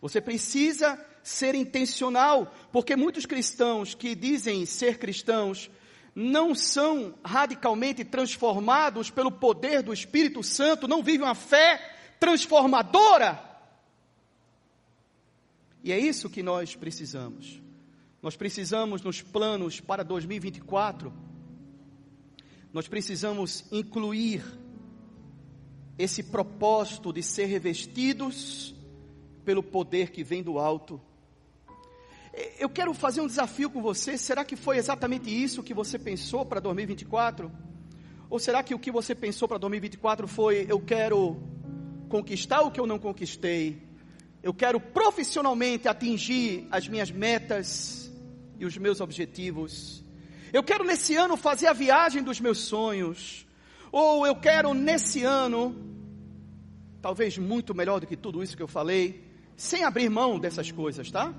Você 0.00 0.20
precisa 0.20 0.98
ser 1.22 1.54
intencional, 1.54 2.52
porque 2.72 2.96
muitos 2.96 3.24
cristãos 3.24 3.94
que 3.94 4.16
dizem 4.16 4.66
ser 4.66 4.98
cristãos 4.98 5.70
não 6.12 6.56
são 6.56 7.14
radicalmente 7.24 8.04
transformados 8.04 9.10
pelo 9.10 9.30
poder 9.30 9.80
do 9.80 9.92
Espírito 9.92 10.42
Santo, 10.42 10.88
não 10.88 11.00
vivem 11.00 11.28
uma 11.28 11.36
fé 11.36 11.80
transformadora. 12.18 13.40
E 15.84 15.92
é 15.92 15.98
isso 16.00 16.28
que 16.28 16.42
nós 16.42 16.74
precisamos. 16.74 17.62
Nós 18.20 18.36
precisamos 18.36 19.02
nos 19.02 19.22
planos 19.22 19.78
para 19.78 20.02
2024 20.02 21.23
nós 22.74 22.88
precisamos 22.88 23.64
incluir 23.70 24.44
esse 25.96 26.24
propósito 26.24 27.12
de 27.12 27.22
ser 27.22 27.44
revestidos 27.44 28.74
pelo 29.44 29.62
poder 29.62 30.10
que 30.10 30.24
vem 30.24 30.42
do 30.42 30.58
alto. 30.58 31.00
Eu 32.58 32.68
quero 32.68 32.92
fazer 32.92 33.20
um 33.20 33.28
desafio 33.28 33.70
com 33.70 33.80
você. 33.80 34.18
Será 34.18 34.44
que 34.44 34.56
foi 34.56 34.76
exatamente 34.76 35.30
isso 35.30 35.62
que 35.62 35.72
você 35.72 35.96
pensou 35.96 36.44
para 36.44 36.58
2024? 36.58 37.48
Ou 38.28 38.40
será 38.40 38.60
que 38.60 38.74
o 38.74 38.78
que 38.78 38.90
você 38.90 39.14
pensou 39.14 39.46
para 39.46 39.58
2024 39.58 40.26
foi: 40.26 40.66
eu 40.68 40.80
quero 40.80 41.40
conquistar 42.08 42.62
o 42.62 42.72
que 42.72 42.80
eu 42.80 42.88
não 42.88 42.98
conquistei? 42.98 43.80
Eu 44.42 44.52
quero 44.52 44.80
profissionalmente 44.80 45.86
atingir 45.86 46.66
as 46.72 46.88
minhas 46.88 47.12
metas 47.12 48.12
e 48.58 48.66
os 48.66 48.76
meus 48.76 49.00
objetivos? 49.00 50.03
Eu 50.54 50.62
quero 50.62 50.84
nesse 50.84 51.16
ano 51.16 51.36
fazer 51.36 51.66
a 51.66 51.72
viagem 51.72 52.22
dos 52.22 52.38
meus 52.38 52.58
sonhos. 52.58 53.44
Ou 53.90 54.24
eu 54.24 54.36
quero 54.36 54.72
nesse 54.72 55.24
ano, 55.24 55.74
talvez 57.02 57.36
muito 57.36 57.74
melhor 57.74 57.98
do 57.98 58.06
que 58.06 58.16
tudo 58.16 58.40
isso 58.40 58.56
que 58.56 58.62
eu 58.62 58.68
falei, 58.68 59.24
sem 59.56 59.82
abrir 59.82 60.08
mão 60.08 60.38
dessas 60.38 60.70
coisas, 60.70 61.10
tá? 61.10 61.34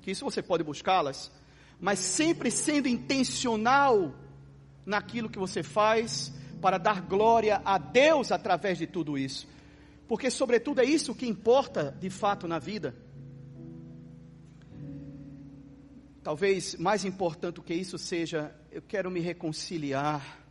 Que 0.00 0.12
isso 0.12 0.24
você 0.24 0.40
pode 0.40 0.62
buscá-las, 0.62 1.32
mas 1.80 1.98
sempre 1.98 2.48
sendo 2.48 2.86
intencional 2.86 4.14
naquilo 4.86 5.28
que 5.28 5.38
você 5.38 5.64
faz 5.64 6.32
para 6.62 6.78
dar 6.78 7.00
glória 7.00 7.60
a 7.64 7.76
Deus 7.76 8.30
através 8.30 8.78
de 8.78 8.86
tudo 8.86 9.18
isso. 9.18 9.48
Porque, 10.06 10.30
sobretudo, 10.30 10.80
é 10.80 10.84
isso 10.84 11.12
que 11.12 11.26
importa 11.26 11.92
de 12.00 12.08
fato 12.08 12.46
na 12.46 12.60
vida. 12.60 12.94
Talvez 16.24 16.74
mais 16.76 17.04
importante 17.04 17.56
do 17.56 17.62
que 17.62 17.74
isso 17.74 17.98
seja, 17.98 18.56
eu 18.72 18.80
quero 18.80 19.10
me 19.10 19.20
reconciliar 19.20 20.42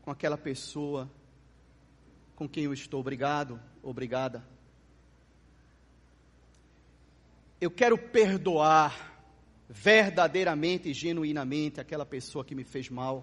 com 0.00 0.10
aquela 0.10 0.38
pessoa 0.38 1.06
com 2.34 2.48
quem 2.48 2.64
eu 2.64 2.72
estou. 2.72 3.00
Obrigado, 3.00 3.60
obrigada. 3.82 4.42
Eu 7.60 7.70
quero 7.70 7.98
perdoar 7.98 9.22
verdadeiramente 9.68 10.88
e 10.88 10.94
genuinamente 10.94 11.78
aquela 11.78 12.06
pessoa 12.06 12.42
que 12.42 12.54
me 12.54 12.64
fez 12.64 12.88
mal. 12.88 13.22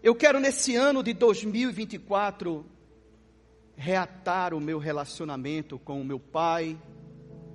Eu 0.00 0.14
quero 0.14 0.38
nesse 0.38 0.76
ano 0.76 1.02
de 1.02 1.12
2024 1.12 2.64
reatar 3.76 4.54
o 4.54 4.60
meu 4.60 4.78
relacionamento 4.78 5.80
com 5.80 6.00
o 6.00 6.04
meu 6.04 6.20
pai 6.20 6.80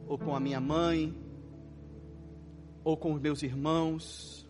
ou 0.05 0.17
com 0.17 0.35
a 0.35 0.39
minha 0.41 0.59
mãe 0.59 1.22
ou 2.83 2.97
com 2.97 3.13
os 3.13 3.21
meus 3.21 3.41
irmãos. 3.43 4.47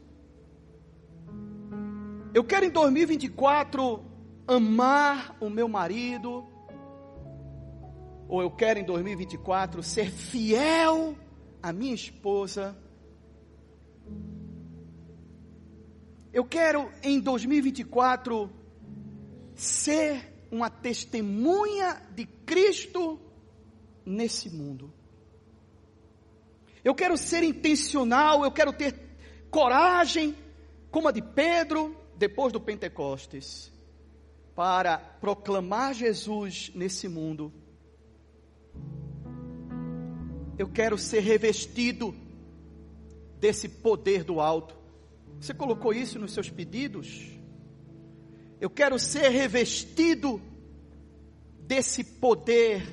Eu 2.34 2.44
quero 2.44 2.66
em 2.66 2.70
2024 2.70 4.04
amar 4.48 5.38
o 5.40 5.50
meu 5.50 5.68
marido, 5.68 6.46
ou 8.28 8.42
eu 8.42 8.50
quero 8.50 8.80
em 8.80 8.84
2024 8.84 9.84
ser 9.84 10.10
fiel 10.10 11.16
à 11.62 11.72
minha 11.72 11.94
esposa. 11.94 12.76
Eu 16.34 16.44
quero 16.44 16.92
em 17.04 17.20
2024 17.20 18.50
ser 19.54 20.34
uma 20.52 20.70
testemunha 20.70 22.02
de 22.16 22.26
Cristo 22.26 23.20
nesse 24.04 24.50
mundo. 24.50 24.92
Eu 26.84 26.94
quero 26.94 27.18
ser 27.18 27.44
intencional, 27.44 28.44
eu 28.44 28.52
quero 28.52 28.74
ter 28.74 28.94
coragem, 29.50 30.36
como 30.92 31.08
a 31.08 31.12
de 31.12 31.22
Pedro, 31.22 31.96
depois 32.18 32.52
do 32.52 32.60
Pentecostes, 32.60 33.72
para 34.56 34.98
proclamar 34.98 35.94
Jesus 35.94 36.72
nesse 36.76 37.08
mundo. 37.08 37.54
Eu 40.58 40.70
quero 40.70 40.98
ser 40.98 41.22
revestido 41.22 42.14
desse 43.40 43.68
poder 43.68 44.24
do 44.24 44.40
alto. 44.40 44.76
Você 45.40 45.54
colocou 45.54 45.94
isso 45.94 46.20
nos 46.20 46.34
seus 46.34 46.50
pedidos? 46.50 47.32
Eu 48.62 48.70
quero 48.70 48.98
ser 49.00 49.30
revestido 49.30 50.42
desse 51.60 52.04
poder 52.04 52.84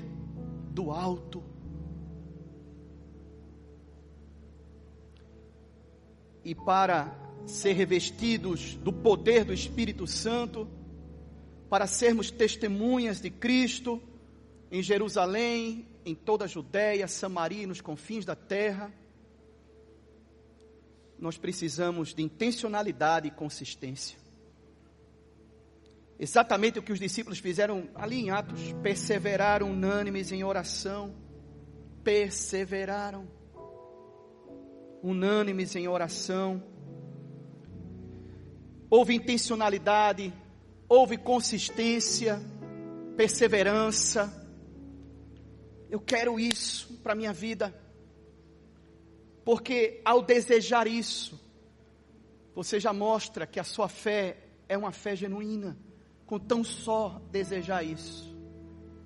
do 0.71 0.91
alto. 0.91 1.50
E 6.43 6.55
para 6.55 7.15
ser 7.45 7.73
revestidos 7.73 8.75
do 8.75 8.91
poder 8.91 9.43
do 9.45 9.53
Espírito 9.53 10.05
Santo, 10.07 10.67
para 11.69 11.87
sermos 11.87 12.29
testemunhas 12.29 13.21
de 13.21 13.29
Cristo 13.29 14.01
em 14.71 14.81
Jerusalém, 14.81 15.87
em 16.05 16.15
toda 16.15 16.45
a 16.45 16.47
Judéia, 16.47 17.07
Samaria 17.07 17.63
e 17.63 17.67
nos 17.67 17.81
confins 17.81 18.25
da 18.25 18.35
terra, 18.35 18.91
nós 21.19 21.37
precisamos 21.37 22.13
de 22.13 22.23
intencionalidade 22.23 23.27
e 23.27 23.31
consistência. 23.31 24.17
Exatamente 26.17 26.79
o 26.79 26.83
que 26.83 26.91
os 26.91 26.99
discípulos 26.99 27.39
fizeram 27.39 27.89
ali 27.95 28.19
em 28.19 28.29
Atos, 28.31 28.73
perseveraram 28.81 29.71
unânimes 29.71 30.31
em 30.31 30.43
oração, 30.43 31.15
perseveraram 32.03 33.27
unânimes 35.01 35.75
em 35.75 35.87
oração. 35.87 36.63
Houve 38.89 39.15
intencionalidade, 39.15 40.33
houve 40.87 41.17
consistência, 41.17 42.41
perseverança. 43.15 44.37
Eu 45.89 45.99
quero 45.99 46.39
isso 46.39 46.99
para 47.01 47.13
a 47.13 47.15
minha 47.15 47.33
vida, 47.33 47.73
porque 49.43 50.01
ao 50.05 50.21
desejar 50.21 50.87
isso, 50.87 51.39
você 52.53 52.79
já 52.79 52.93
mostra 52.93 53.47
que 53.47 53.59
a 53.59 53.63
sua 53.63 53.87
fé 53.87 54.37
é 54.67 54.77
uma 54.77 54.91
fé 54.91 55.15
genuína, 55.15 55.77
com 56.25 56.39
tão 56.39 56.63
só 56.63 57.21
desejar 57.31 57.83
isso. 57.83 58.37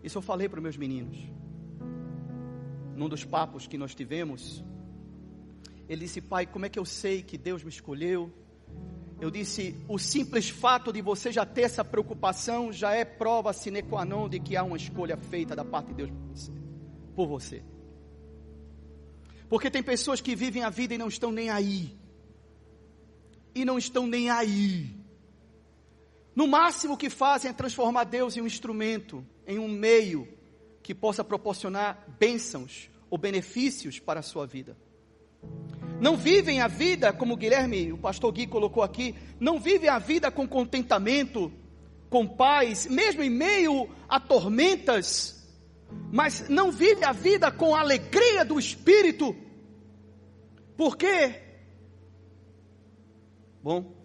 Isso 0.04 0.18
eu 0.18 0.22
falei 0.22 0.48
para 0.48 0.62
meus 0.62 0.78
meninos, 0.78 1.18
num 2.96 3.10
dos 3.10 3.26
papos 3.26 3.66
que 3.66 3.78
nós 3.78 3.96
tivemos 3.96 4.64
Ele 5.88 6.05
disse: 6.05 6.21
Pai, 6.21 6.45
como 6.45 6.65
é 6.65 6.69
que 6.69 6.79
eu 6.79 6.86
sei 6.86 7.21
que 7.21 7.38
Deus 7.38 7.63
me 7.63 7.69
escolheu? 7.69 8.31
Eu 9.19 9.31
disse: 9.31 9.75
o 9.88 9.97
simples 9.97 10.49
fato 10.49 10.91
de 10.91 11.01
você 11.01 11.31
já 11.31 11.45
ter 11.45 11.61
essa 11.61 11.83
preocupação 11.83 12.71
já 12.71 12.93
é 12.93 13.05
prova 13.05 13.53
sine 13.53 13.81
qua 13.81 14.03
non 14.03 14.27
de 14.27 14.39
que 14.39 14.55
há 14.55 14.63
uma 14.63 14.77
escolha 14.77 15.15
feita 15.17 15.55
da 15.55 15.63
parte 15.63 15.88
de 15.88 15.93
Deus 15.93 16.11
por 16.11 16.27
você. 16.27 16.51
Por 17.15 17.27
você. 17.27 17.63
Porque 19.47 19.69
tem 19.69 19.83
pessoas 19.83 20.19
que 20.19 20.36
vivem 20.36 20.63
a 20.63 20.69
vida 20.69 20.95
e 20.95 20.97
não 20.97 21.07
estão 21.07 21.31
nem 21.31 21.49
aí. 21.49 21.95
E 23.53 23.63
não 23.63 23.77
estão 23.77 24.05
nem 24.07 24.29
aí. 24.29 24.93
No 26.36 26.47
máximo 26.47 26.97
que 26.97 27.09
fazem 27.09 27.49
é 27.49 27.53
transformar 27.53 28.03
Deus 28.03 28.36
em 28.36 28.41
um 28.41 28.47
instrumento, 28.47 29.25
em 29.47 29.57
um 29.57 29.69
meio 29.69 30.27
que 30.83 30.93
possa 30.93 31.23
proporcionar 31.23 32.05
bênçãos 32.19 32.89
ou 33.09 33.17
benefícios 33.17 33.99
para 33.99 34.19
a 34.19 34.23
sua 34.23 34.45
vida. 34.45 34.75
Não 36.00 36.18
vivem 36.18 36.62
a 36.62 36.68
vida, 36.68 37.14
como 37.14 37.34
o 37.34 37.38
Guilherme, 37.38 37.93
o 37.93 37.98
pastor 37.98 38.32
Gui 38.34 38.48
colocou 38.48 38.84
aqui, 38.84 39.16
não 39.39 39.60
vivem 39.60 39.89
a 39.89 39.98
vida 39.98 40.30
com 40.30 40.48
contentamento, 40.48 41.52
com 42.10 42.28
paz, 42.28 42.86
mesmo 42.88 43.24
em 43.24 43.30
meio 43.30 43.89
a 44.08 44.20
tormentas, 44.20 45.46
mas 46.12 46.50
não 46.50 46.72
vivem 46.72 47.04
a 47.04 47.12
vida 47.12 47.52
com 47.52 47.74
a 47.74 47.80
alegria 47.80 48.43
do 48.43 48.60
espírito. 48.60 49.36
Por 50.76 50.98
quê? 50.98 51.41
Bom, 53.64 53.96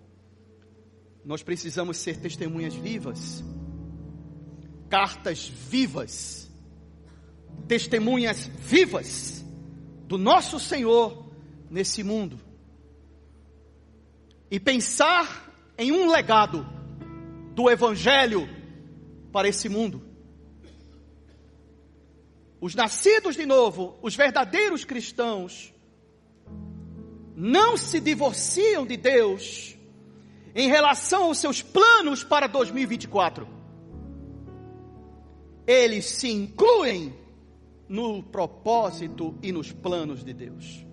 nós 1.25 1.43
precisamos 1.43 1.99
ser 1.99 2.19
testemunhas 2.19 2.75
vivas, 2.75 3.45
cartas 4.89 5.49
vivas, 5.49 6.51
testemunhas 7.67 8.47
vivas 8.59 9.45
do 10.07 10.17
nosso 10.17 10.59
Senhor 10.59 11.30
nesse 11.71 12.03
mundo 12.03 12.39
e 14.51 14.59
pensar 14.59 15.73
em 15.79 15.93
um 15.93 16.11
legado 16.11 16.67
do 17.55 17.71
Evangelho 17.71 18.49
para 19.33 19.49
esse 19.49 19.69
mundo. 19.69 20.03
Os 22.61 22.75
nascidos 22.75 23.37
de 23.37 23.47
novo, 23.47 23.97
os 24.03 24.15
verdadeiros 24.17 24.85
cristãos, 24.85 25.73
não 27.35 27.77
se 27.77 28.01
divorciam 28.01 28.85
de 28.85 28.97
Deus 28.97 29.77
em 30.55 30.69
relação 30.69 31.25
aos 31.25 31.39
seus 31.39 31.63
planos 31.63 32.25
para 32.25 32.47
2024. 32.47 33.49
Eles 35.67 36.05
se 36.05 36.29
incluem 36.29 37.15
no 37.89 38.23
propósito 38.23 39.39
e 39.43 39.53
nos 39.53 39.73
planos 39.73 40.23
de 40.23 40.35
Deus. 40.35 40.90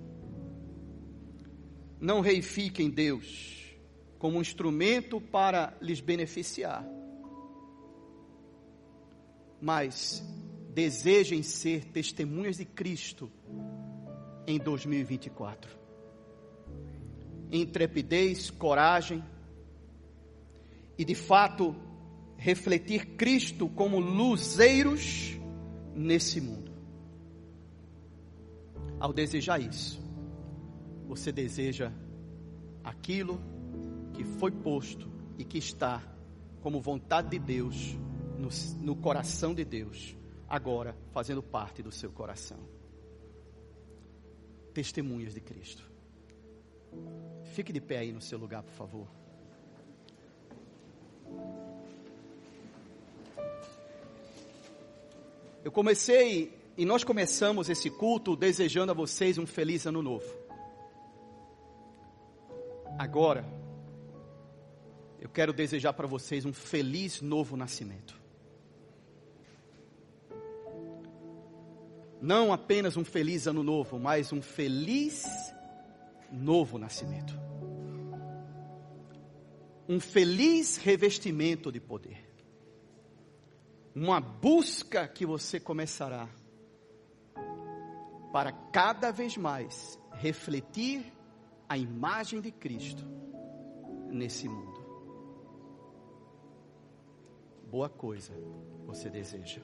Não 2.00 2.22
reifiquem 2.22 2.90
Deus 2.90 3.76
como 4.20 4.38
um 4.38 4.42
instrumento 4.42 5.20
para 5.20 5.76
lhes 5.82 6.00
beneficiar, 6.00 6.86
mas 9.62 10.24
desejem 10.74 11.42
ser 11.42 11.86
testemunhas 11.86 12.58
de 12.58 12.66
Cristo 12.66 13.32
em 14.46 14.58
2024. 14.58 15.78
Intrepidez, 17.52 18.50
coragem 18.50 19.24
e 20.98 21.06
de 21.06 21.16
fato 21.16 21.76
refletir 22.38 23.16
Cristo 23.18 23.68
como 23.68 24.00
luzeiros 24.00 25.38
nesse 25.96 26.40
mundo. 26.40 26.72
Ao 29.00 29.12
desejar 29.12 29.60
isso, 29.60 30.07
você 31.08 31.32
deseja 31.32 31.92
aquilo 32.84 33.40
que 34.14 34.24
foi 34.24 34.52
posto 34.52 35.10
e 35.38 35.46
que 35.46 35.58
está 35.58 36.04
como 36.62 36.82
vontade 36.82 37.30
de 37.30 37.40
Deus 37.40 37.96
no, 38.38 38.50
no 38.84 38.96
coração 38.96 39.54
de 39.54 39.64
Deus, 39.64 40.16
agora 40.48 40.96
fazendo 41.12 41.42
parte 41.42 41.82
do 41.82 41.92
seu 41.92 42.12
coração. 42.12 42.60
Testemunhas 44.74 45.34
de 45.34 45.42
Cristo. 45.42 45.90
Fique 47.54 47.72
de 47.72 47.82
pé 47.82 48.00
aí 48.00 48.12
no 48.12 48.22
seu 48.22 48.38
lugar, 48.38 48.62
por 48.64 48.74
favor. 48.74 49.08
Eu 55.64 55.72
comecei 55.72 56.54
e 56.78 56.86
nós 56.86 57.04
começamos 57.04 57.70
esse 57.70 57.90
culto 57.90 58.36
desejando 58.36 58.92
a 58.92 58.96
vocês 58.96 59.38
um 59.38 59.46
feliz 59.46 59.86
ano 59.86 60.02
novo. 60.02 60.47
Agora, 62.98 63.46
eu 65.20 65.30
quero 65.30 65.54
desejar 65.54 65.94
para 65.94 66.08
vocês 66.08 66.46
um 66.46 66.54
feliz 66.54 67.22
novo 67.22 67.56
nascimento. 67.56 68.20
Não 72.20 72.52
apenas 72.52 72.98
um 72.98 73.06
feliz 73.06 73.46
ano 73.46 73.62
novo, 73.62 74.00
mas 74.00 74.34
um 74.34 74.42
feliz 74.42 75.26
novo 76.32 76.80
nascimento. 76.80 77.40
Um 79.88 80.00
feliz 80.00 80.78
revestimento 80.78 81.72
de 81.72 81.80
poder. 81.80 82.26
Uma 83.94 84.20
busca 84.20 85.08
que 85.08 85.26
você 85.26 85.60
começará 85.60 86.28
para 88.34 88.52
cada 88.52 89.12
vez 89.12 89.38
mais 89.38 90.00
refletir 90.14 91.17
a 91.70 91.78
imagem 91.78 92.40
de 92.40 92.52
Cristo 92.52 93.06
nesse 94.10 94.48
mundo. 94.48 94.86
Boa 97.70 97.90
coisa 97.90 98.34
você 98.86 99.10
deseja. 99.10 99.62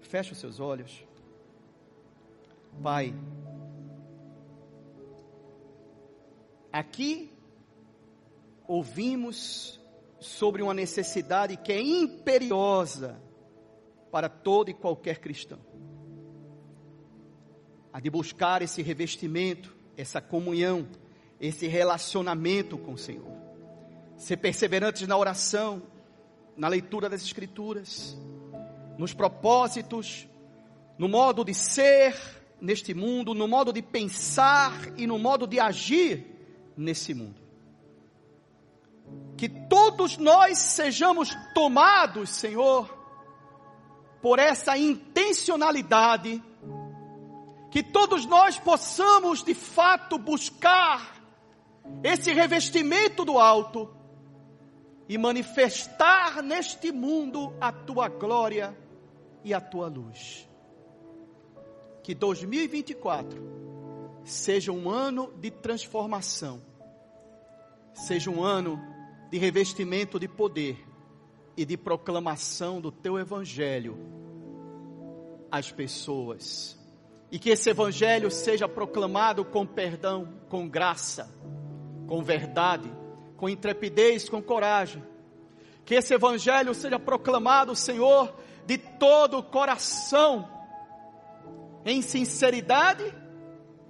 Feche 0.00 0.32
os 0.32 0.38
seus 0.38 0.60
olhos. 0.60 1.04
Pai, 2.82 3.14
aqui 6.70 7.32
ouvimos 8.68 9.80
sobre 10.20 10.62
uma 10.62 10.74
necessidade 10.74 11.56
que 11.56 11.72
é 11.72 11.80
imperiosa 11.80 13.20
para 14.10 14.28
todo 14.28 14.70
e 14.70 14.74
qualquer 14.74 15.20
cristão. 15.20 15.58
A 17.92 17.98
de 17.98 18.10
buscar 18.10 18.60
esse 18.60 18.82
revestimento 18.82 19.75
essa 19.96 20.20
comunhão, 20.20 20.86
esse 21.40 21.66
relacionamento 21.66 22.76
com 22.76 22.92
o 22.92 22.98
Senhor. 22.98 23.30
Ser 24.16 24.36
perseverantes 24.36 25.06
na 25.06 25.16
oração, 25.16 25.82
na 26.56 26.68
leitura 26.68 27.08
das 27.08 27.22
Escrituras, 27.22 28.16
nos 28.96 29.12
propósitos, 29.12 30.26
no 30.98 31.08
modo 31.08 31.44
de 31.44 31.54
ser 31.54 32.16
neste 32.60 32.94
mundo, 32.94 33.34
no 33.34 33.46
modo 33.46 33.72
de 33.72 33.82
pensar 33.82 34.72
e 34.96 35.06
no 35.06 35.18
modo 35.18 35.46
de 35.46 35.60
agir 35.60 36.26
nesse 36.76 37.12
mundo. 37.12 37.40
Que 39.36 39.48
todos 39.48 40.16
nós 40.16 40.58
sejamos 40.58 41.36
tomados, 41.54 42.30
Senhor, 42.30 42.90
por 44.22 44.38
essa 44.38 44.76
intencionalidade 44.78 46.42
que 47.76 47.82
todos 47.82 48.24
nós 48.24 48.58
possamos 48.58 49.44
de 49.44 49.52
fato 49.52 50.16
buscar 50.16 51.14
esse 52.02 52.32
revestimento 52.32 53.22
do 53.22 53.38
alto 53.38 53.94
e 55.06 55.18
manifestar 55.18 56.42
neste 56.42 56.90
mundo 56.90 57.52
a 57.60 57.70
tua 57.70 58.08
glória 58.08 58.74
e 59.44 59.52
a 59.52 59.60
tua 59.60 59.88
luz. 59.88 60.48
Que 62.02 62.14
2024 62.14 63.42
seja 64.24 64.72
um 64.72 64.88
ano 64.88 65.30
de 65.38 65.50
transformação, 65.50 66.62
seja 67.92 68.30
um 68.30 68.42
ano 68.42 68.80
de 69.30 69.36
revestimento 69.36 70.18
de 70.18 70.26
poder 70.26 70.82
e 71.54 71.66
de 71.66 71.76
proclamação 71.76 72.80
do 72.80 72.90
teu 72.90 73.18
evangelho 73.18 73.98
às 75.52 75.70
pessoas 75.70 76.85
e 77.30 77.38
que 77.38 77.50
esse 77.50 77.70
evangelho 77.70 78.30
seja 78.30 78.68
proclamado 78.68 79.44
com 79.44 79.66
perdão, 79.66 80.28
com 80.48 80.68
graça, 80.68 81.28
com 82.06 82.22
verdade, 82.22 82.90
com 83.36 83.48
intrepidez, 83.48 84.28
com 84.28 84.42
coragem. 84.42 85.02
Que 85.84 85.94
esse 85.94 86.14
evangelho 86.14 86.74
seja 86.74 86.98
proclamado, 86.98 87.74
Senhor, 87.74 88.34
de 88.64 88.78
todo 88.78 89.38
o 89.38 89.42
coração, 89.42 90.48
em 91.84 92.02
sinceridade 92.02 93.14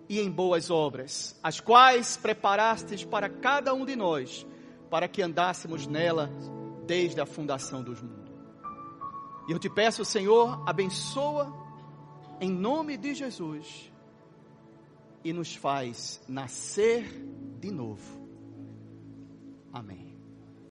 e 0.09 0.21
em 0.21 0.31
boas 0.31 0.71
obras, 0.71 1.39
as 1.43 1.61
quais 1.61 2.17
preparastes 2.17 3.05
para 3.05 3.29
cada 3.29 3.75
um 3.75 3.85
de 3.85 3.97
nós, 3.97 4.47
para 4.91 5.09
que 5.09 5.23
andássemos 5.23 5.87
nela 5.87 6.31
desde 6.87 7.21
a 7.21 7.27
fundação 7.27 7.83
dos 7.83 8.01
mundos. 8.01 8.35
E 9.49 9.53
eu 9.53 9.59
te 9.59 9.69
peço, 9.69 10.05
Senhor, 10.05 10.63
abençoa 10.67 11.66
em 12.41 12.51
nome 12.51 12.97
de 12.97 13.15
Jesus. 13.15 13.91
e 15.27 15.33
nos 15.33 15.57
faz 15.57 16.23
nascer 16.29 17.03
de 17.59 17.73
novo. 17.73 18.25
Amém. 19.73 20.06